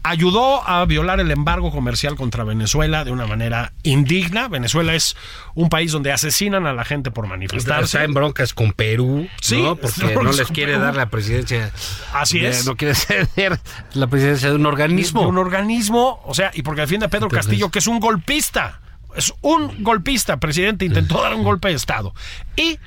[0.04, 4.47] Ayudó a violar el embargo comercial contra Venezuela de una manera indigna.
[4.47, 5.16] Venezuela es
[5.56, 7.97] un país donde asesinan a la gente por manifestarse.
[7.97, 9.76] Está en broncas con Perú, Sí, ¿no?
[9.98, 11.72] Porque no les quiere dar la presidencia.
[12.14, 12.66] Así de- es.
[12.66, 13.60] No quiere ceder
[13.94, 15.22] la presidencia de un organismo.
[15.22, 18.00] de un organismo, o sea, y porque defiende a Pedro Entonces- Castillo, que es un
[18.00, 18.82] golpista.
[19.16, 22.14] Es un golpista, presidente, intentó dar un golpe de Estado.
[22.56, 22.78] Y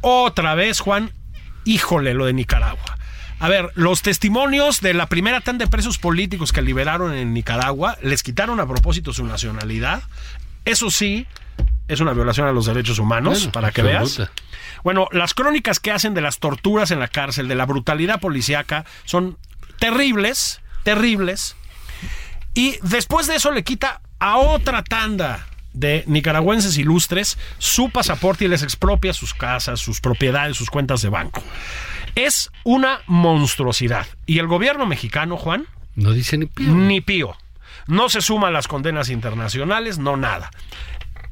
[0.00, 1.12] otra vez, Juan,
[1.64, 2.96] híjole, lo de Nicaragua.
[3.38, 7.96] A ver, los testimonios de la primera tanda de presos políticos que liberaron en Nicaragua
[8.02, 10.02] les quitaron a propósito su nacionalidad.
[10.64, 11.26] Eso sí,
[11.90, 14.22] es una violación a los derechos humanos, para que veas.
[14.84, 18.84] Bueno, las crónicas que hacen de las torturas en la cárcel, de la brutalidad policíaca,
[19.04, 19.36] son
[19.78, 21.56] terribles, terribles.
[22.54, 28.48] Y después de eso le quita a otra tanda de nicaragüenses ilustres su pasaporte y
[28.48, 31.42] les expropia sus casas, sus propiedades, sus cuentas de banco.
[32.14, 34.06] Es una monstruosidad.
[34.26, 36.74] Y el gobierno mexicano, Juan, No dice ni pío.
[36.74, 37.36] ni pío.
[37.86, 40.50] No se suma a las condenas internacionales, no nada.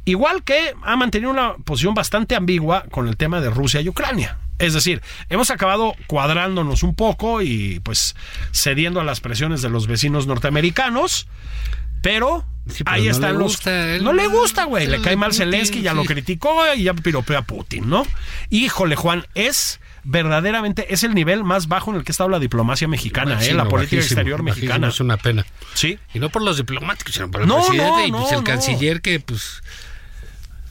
[0.08, 4.38] Igual que ha mantenido una posición bastante ambigua con el tema de Rusia y Ucrania.
[4.58, 8.16] Es decir, hemos acabado cuadrándonos un poco y pues
[8.52, 11.28] cediendo a las presiones de los vecinos norteamericanos,
[12.02, 13.66] pero, Sí, ahí no están los...
[13.66, 14.86] él- no le gusta, güey.
[14.86, 18.06] Le cae mal Putin, Zelensky, ya lo criticó y ya piropeó a Putin, ¿no?
[18.50, 22.38] Híjole, Juan, es verdaderamente, es el nivel más bajo en el que ha estado la
[22.38, 23.52] diplomacia mexicana, ¿eh?
[23.54, 24.88] La política bajísimo, exterior bajísimo, mexicana.
[24.88, 25.44] Es una pena.
[25.74, 25.98] Sí.
[26.14, 28.44] Y no por los diplomáticos, sino por el No, presidente no, y pues no, el
[28.44, 29.62] canciller que, pues,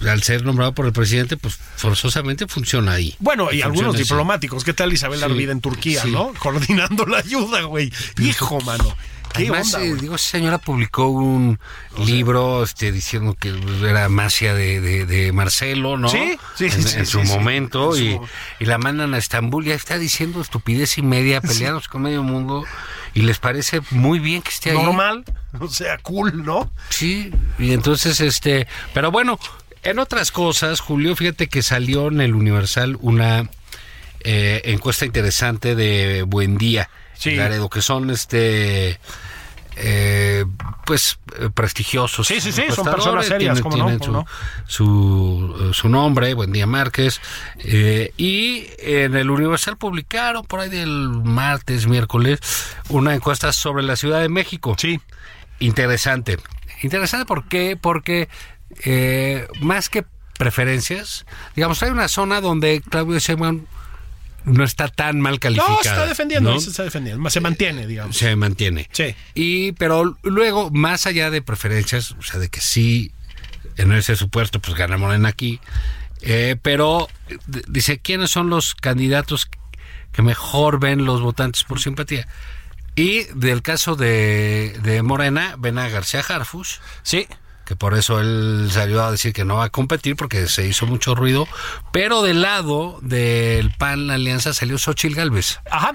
[0.08, 3.16] al ser nombrado por el presidente, pues forzosamente funciona ahí.
[3.20, 4.04] Bueno, y Funciona algunos así.
[4.04, 4.64] diplomáticos.
[4.64, 6.12] ¿Qué tal Isabel Sí, Arvida en Turquía, sí.
[6.12, 6.34] no?
[6.40, 7.92] Coordinando la ayuda, güey.
[8.20, 8.96] Hijo, mano.
[9.34, 11.60] ¿Qué Además, onda, eh, digo, esa señora publicó un
[12.06, 16.08] libro este, diciendo que era magia de, de- de Marcelo, ¿no?
[16.08, 17.28] Sí, sí, en, sí, en su sí.
[17.28, 17.96] momento.
[17.98, 18.20] Y,
[18.60, 22.64] y la mandan a Estambul y está diciendo estupidez y media, peleándose con medio mundo.
[23.14, 24.78] Y les parece muy bien que esté ahí.
[24.78, 25.26] Normal,
[25.60, 26.72] o sea, cool, ¿no?
[26.90, 27.30] Sí,
[27.60, 29.38] y entonces, este, pero bueno,
[29.90, 33.50] en otras cosas, Julio, fíjate que salió en el Universal una
[34.22, 37.36] eh, encuesta interesante de Buen Día, Sí.
[37.36, 39.00] Laredo, que son, este,
[39.78, 40.46] eh,
[40.86, 42.28] pues, eh, prestigiosos.
[42.28, 43.86] Sí, sí, sí, son personas serias, ¿cómo no?
[43.86, 44.26] tienen ¿Cómo
[44.66, 47.22] su, su, su nombre, Buen Día Márquez,
[47.60, 52.40] eh, y en el Universal publicaron por ahí del martes, miércoles,
[52.90, 54.76] una encuesta sobre la Ciudad de México.
[54.78, 55.00] Sí.
[55.60, 56.38] Interesante.
[56.84, 57.78] Interesante ¿por qué?
[57.80, 58.30] porque
[58.84, 60.06] eh, más que
[60.38, 63.66] preferencias, digamos, hay una zona donde Claudio Sheinbaum
[64.46, 65.76] no está tan mal calificado.
[65.76, 66.60] No, se está defendiendo, ¿no?
[66.60, 67.30] se está defendiendo.
[67.30, 68.16] Se mantiene, digamos.
[68.16, 68.90] Se mantiene.
[68.94, 69.16] Sí.
[69.36, 73.12] Y, pero luego, más allá de preferencias, o sea, de que sí,
[73.76, 75.60] en ese supuesto, pues gana Morena aquí,
[76.22, 77.10] eh, pero
[77.68, 79.50] dice, ¿quiénes son los candidatos
[80.14, 82.28] que mejor ven los votantes por simpatía?
[82.96, 87.28] Y del caso de, de Morena, ven a García Harfush, Sí.
[87.68, 90.86] Que por eso él salió a decir que no va a competir porque se hizo
[90.86, 91.48] mucho ruido,
[91.92, 95.94] pero del lado del PAN, la alianza, salió Xochil Gálvez Ajá.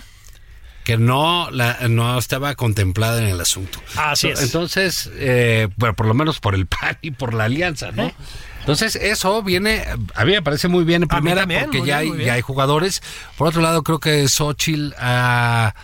[0.84, 3.80] que no la no estaba contemplada en el asunto.
[3.96, 4.42] Así es.
[4.42, 8.12] Entonces, eh, bueno, por lo menos por el PAN y por la alianza, ¿no?
[8.60, 12.20] Entonces, eso viene, a mí me parece muy bien en primera, también, porque ya, bien,
[12.20, 13.02] hay, ya jugadores.
[13.36, 15.74] Por otro lado, creo que Xochitl ha,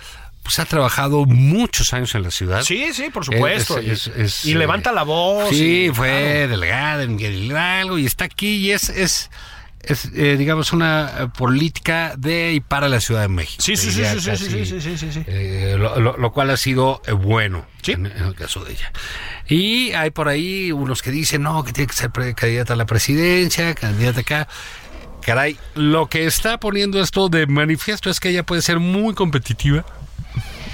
[0.49, 2.63] pues, ha trabajado muchos años en la ciudad.
[2.63, 3.77] Sí, sí, por supuesto.
[3.79, 5.51] Es- es- y, es, y eh, levanta la voz.
[5.51, 6.49] Sí, y- fue claro.
[6.49, 9.31] delegada en Miguel Hidalgo y está aquí y es, es,
[9.83, 13.63] es eh, digamos, una eh, política de y para la Ciudad de México.
[13.63, 15.23] Sí, sí, sí, sí, sí, casi, sí, sí, sí, sí, sí.
[15.27, 17.93] eh, lo, lo- lo cual ha sido eh, bueno Sí.
[17.93, 18.91] en, en el caso de ella.
[19.49, 22.87] Y hay por ahí unos que dicen, no, que tiene que ser candidata a la
[22.87, 24.49] presidencia, candidata acá.
[25.21, 29.85] Caray, lo que está poniendo esto de manifiesto es que ella puede ser muy competitiva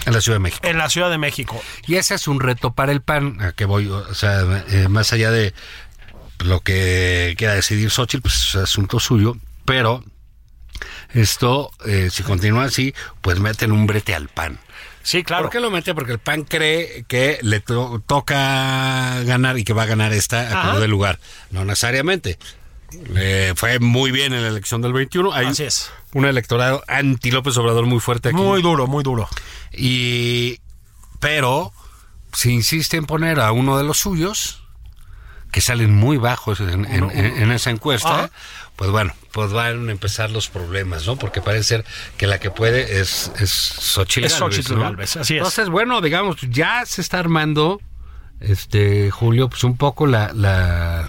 [0.06, 0.66] en la Ciudad de México.
[0.66, 1.62] En la Ciudad de México.
[1.86, 5.12] Y ese es un reto para el PAN, a que voy, o sea, eh, más
[5.12, 5.54] allá de
[6.40, 10.04] lo que quiera decidir Xochitl, pues es asunto suyo, pero
[11.12, 14.58] esto, eh, si continúa así, pues meten un brete al PAN.
[15.02, 15.44] Sí, claro.
[15.44, 15.94] ¿Por qué lo mete?
[15.94, 20.72] Porque el PAN cree que le to- toca ganar y que va a ganar esta
[20.72, 21.18] a de lugar.
[21.50, 22.38] No necesariamente.
[23.10, 25.32] Le fue muy bien en la elección del 21.
[25.34, 25.90] Hay Así es.
[26.14, 28.36] Un electorado anti López Obrador muy fuerte aquí.
[28.38, 29.28] Muy duro, muy duro.
[29.72, 30.60] Y
[31.20, 31.72] pero
[32.32, 34.62] si insiste en poner a uno de los suyos
[35.52, 38.30] que salen muy bajos en, en- en- en esa encuesta,
[38.74, 41.14] pues bueno, pues van a empezar los problemas, ¿no?
[41.16, 41.84] Porque parece ser
[42.16, 44.40] que la que puede es, es Xochitl Es.
[44.76, 45.38] Gálvez, así es.
[45.38, 47.80] Entonces, bueno, digamos, ya se está armando,
[48.40, 50.32] este, Julio, pues un poco la...
[50.32, 51.08] la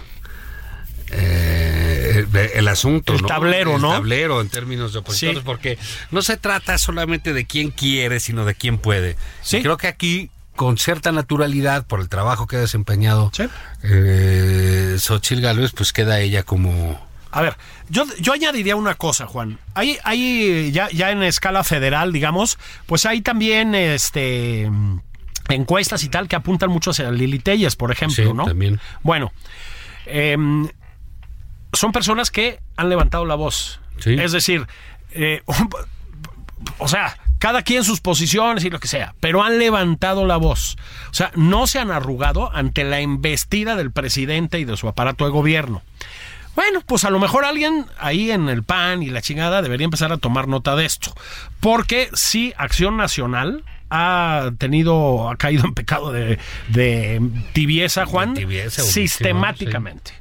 [1.10, 3.28] eh, el, el asunto, El ¿no?
[3.28, 3.92] tablero, El ¿no?
[3.92, 5.44] tablero en términos de opositores, Sí.
[5.44, 5.78] porque
[6.10, 9.16] no se trata solamente de quién quiere, sino de quién puede.
[9.42, 9.58] Sí.
[9.58, 13.44] Y creo que aquí, con cierta naturalidad, por el trabajo que ha desempeñado Sí.
[13.82, 17.04] eh, Xochitl Gálvez, pues queda ella como...
[17.32, 17.56] A ver,
[17.90, 19.58] yo, yo añadiría una cosa, Juan.
[19.74, 24.70] Hay, hay ya, ya en escala federal, digamos, pues hay también este
[25.50, 28.44] encuestas y tal que apuntan mucho hacia Lili Telles, por ejemplo, Sí, ¿no?
[28.46, 28.80] también.
[29.02, 29.32] Bueno,
[30.06, 30.66] em,
[31.76, 33.80] son personas que han levantado la voz.
[33.98, 34.14] Sí.
[34.14, 34.66] Es decir,
[35.12, 35.42] eh,
[36.78, 40.76] o sea, cada quien sus posiciones y lo que sea, pero han levantado la voz.
[41.10, 45.24] O sea, no se han arrugado ante la embestida del presidente y de su aparato
[45.24, 45.82] de gobierno.
[46.54, 50.10] Bueno, pues a lo mejor alguien ahí en el PAN y la chingada debería empezar
[50.10, 51.12] a tomar nota de esto.
[51.60, 57.20] Porque sí, Acción Nacional ha tenido, ha caído en pecado de, de
[57.52, 60.14] tibieza, Juan, De tibieza, sistemáticamente.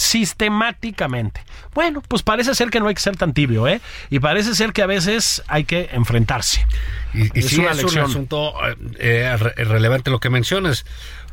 [0.00, 1.42] Sistemáticamente.
[1.74, 3.80] Bueno, pues parece ser que no hay que ser tan tibio, ¿eh?
[4.08, 6.66] Y parece ser que a veces hay que enfrentarse.
[7.14, 8.04] Y, y Es sí una es lección.
[8.04, 10.84] un asunto eh, eh, re- relevante lo que mencionas,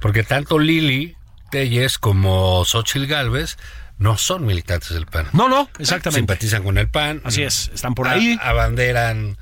[0.02, 1.16] porque tanto Lili
[1.52, 3.58] Telles como Xochitl Gálvez
[4.00, 5.28] no son militantes del PAN.
[5.34, 6.20] No, no, exactamente.
[6.20, 7.22] Simpatizan con el PAN.
[7.24, 8.38] Así es, están por ahí.
[8.42, 9.38] abanderan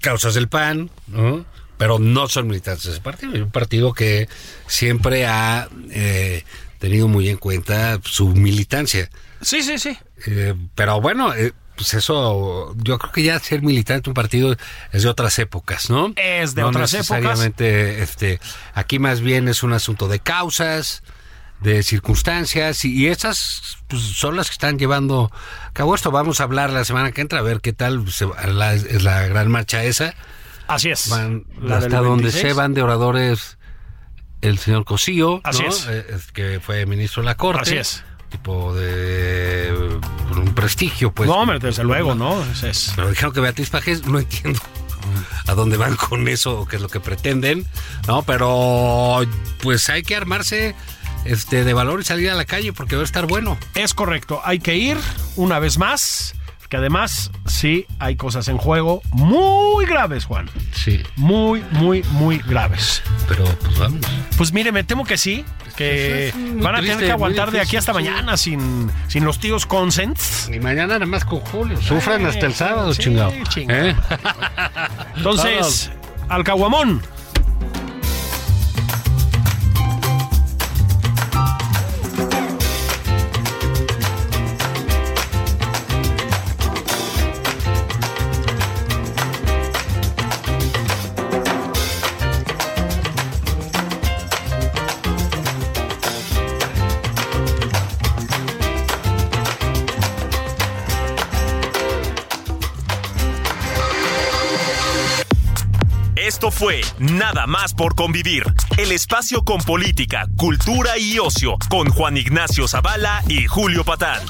[0.00, 1.44] causas del PAN, ¿no?
[1.78, 3.34] pero no son militantes de ese partido.
[3.34, 4.28] Es un partido que
[4.66, 6.44] siempre ha eh,
[6.78, 9.10] tenido muy en cuenta su militancia.
[9.40, 9.96] Sí, sí, sí.
[10.26, 14.56] Eh, pero bueno, eh, pues eso, yo creo que ya ser militante de un partido
[14.92, 16.12] es de otras épocas, ¿no?
[16.16, 17.10] Es de No otras épocas.
[17.10, 18.40] necesariamente, Este,
[18.74, 21.02] aquí más bien es un asunto de causas,
[21.60, 25.30] de circunstancias, y, y esas pues, son las que están llevando
[25.66, 26.10] a cabo esto.
[26.10, 29.26] Vamos a hablar la semana que entra, a ver qué tal se la, es la
[29.26, 30.14] gran marcha esa.
[30.68, 31.08] Así es.
[31.08, 32.42] Van, hasta donde 26.
[32.42, 33.58] se van de oradores
[34.46, 35.68] el señor Cosío, Así ¿no?
[35.68, 35.86] es.
[35.88, 37.62] Eh, es que fue ministro de la Corte.
[37.62, 38.04] Así es.
[38.30, 39.72] Tipo de
[40.36, 41.28] un prestigio, pues.
[41.28, 42.42] no, hombre, desde luego, ¿no?
[42.52, 44.60] Es- es- Pero dijeron que Beatriz Pajes, no entiendo
[45.46, 47.64] a dónde van con eso o qué es lo que pretenden,
[48.08, 48.22] ¿no?
[48.24, 49.20] Pero
[49.62, 50.74] pues hay que armarse
[51.24, 53.56] este de valor y salir a la calle porque va a estar bueno.
[53.74, 54.96] Es correcto, hay que ir
[55.36, 56.34] una vez más,
[56.68, 60.50] que además sí hay cosas en juego muy graves, Juan.
[60.72, 61.02] Sí.
[61.16, 63.02] Muy, muy, muy graves.
[63.28, 64.00] Pero pues vamos.
[64.36, 65.44] Pues mire, me temo que sí,
[65.76, 70.50] que van a tener que aguantar de aquí hasta mañana sin, sin los tíos consents.
[70.52, 71.80] Y mañana nada más con Julio.
[71.80, 73.32] Sufran hasta el sábado, sí, chingado.
[73.48, 73.88] chingado.
[73.88, 73.96] ¿Eh?
[75.16, 75.90] Entonces,
[76.28, 77.02] al caguamón.
[106.66, 108.42] Fue Nada más por convivir,
[108.76, 114.20] el espacio con política, cultura y ocio, con Juan Ignacio Zavala y Julio Patán.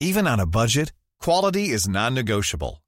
[0.00, 2.82] Even on a budget, quality is non-negotiable.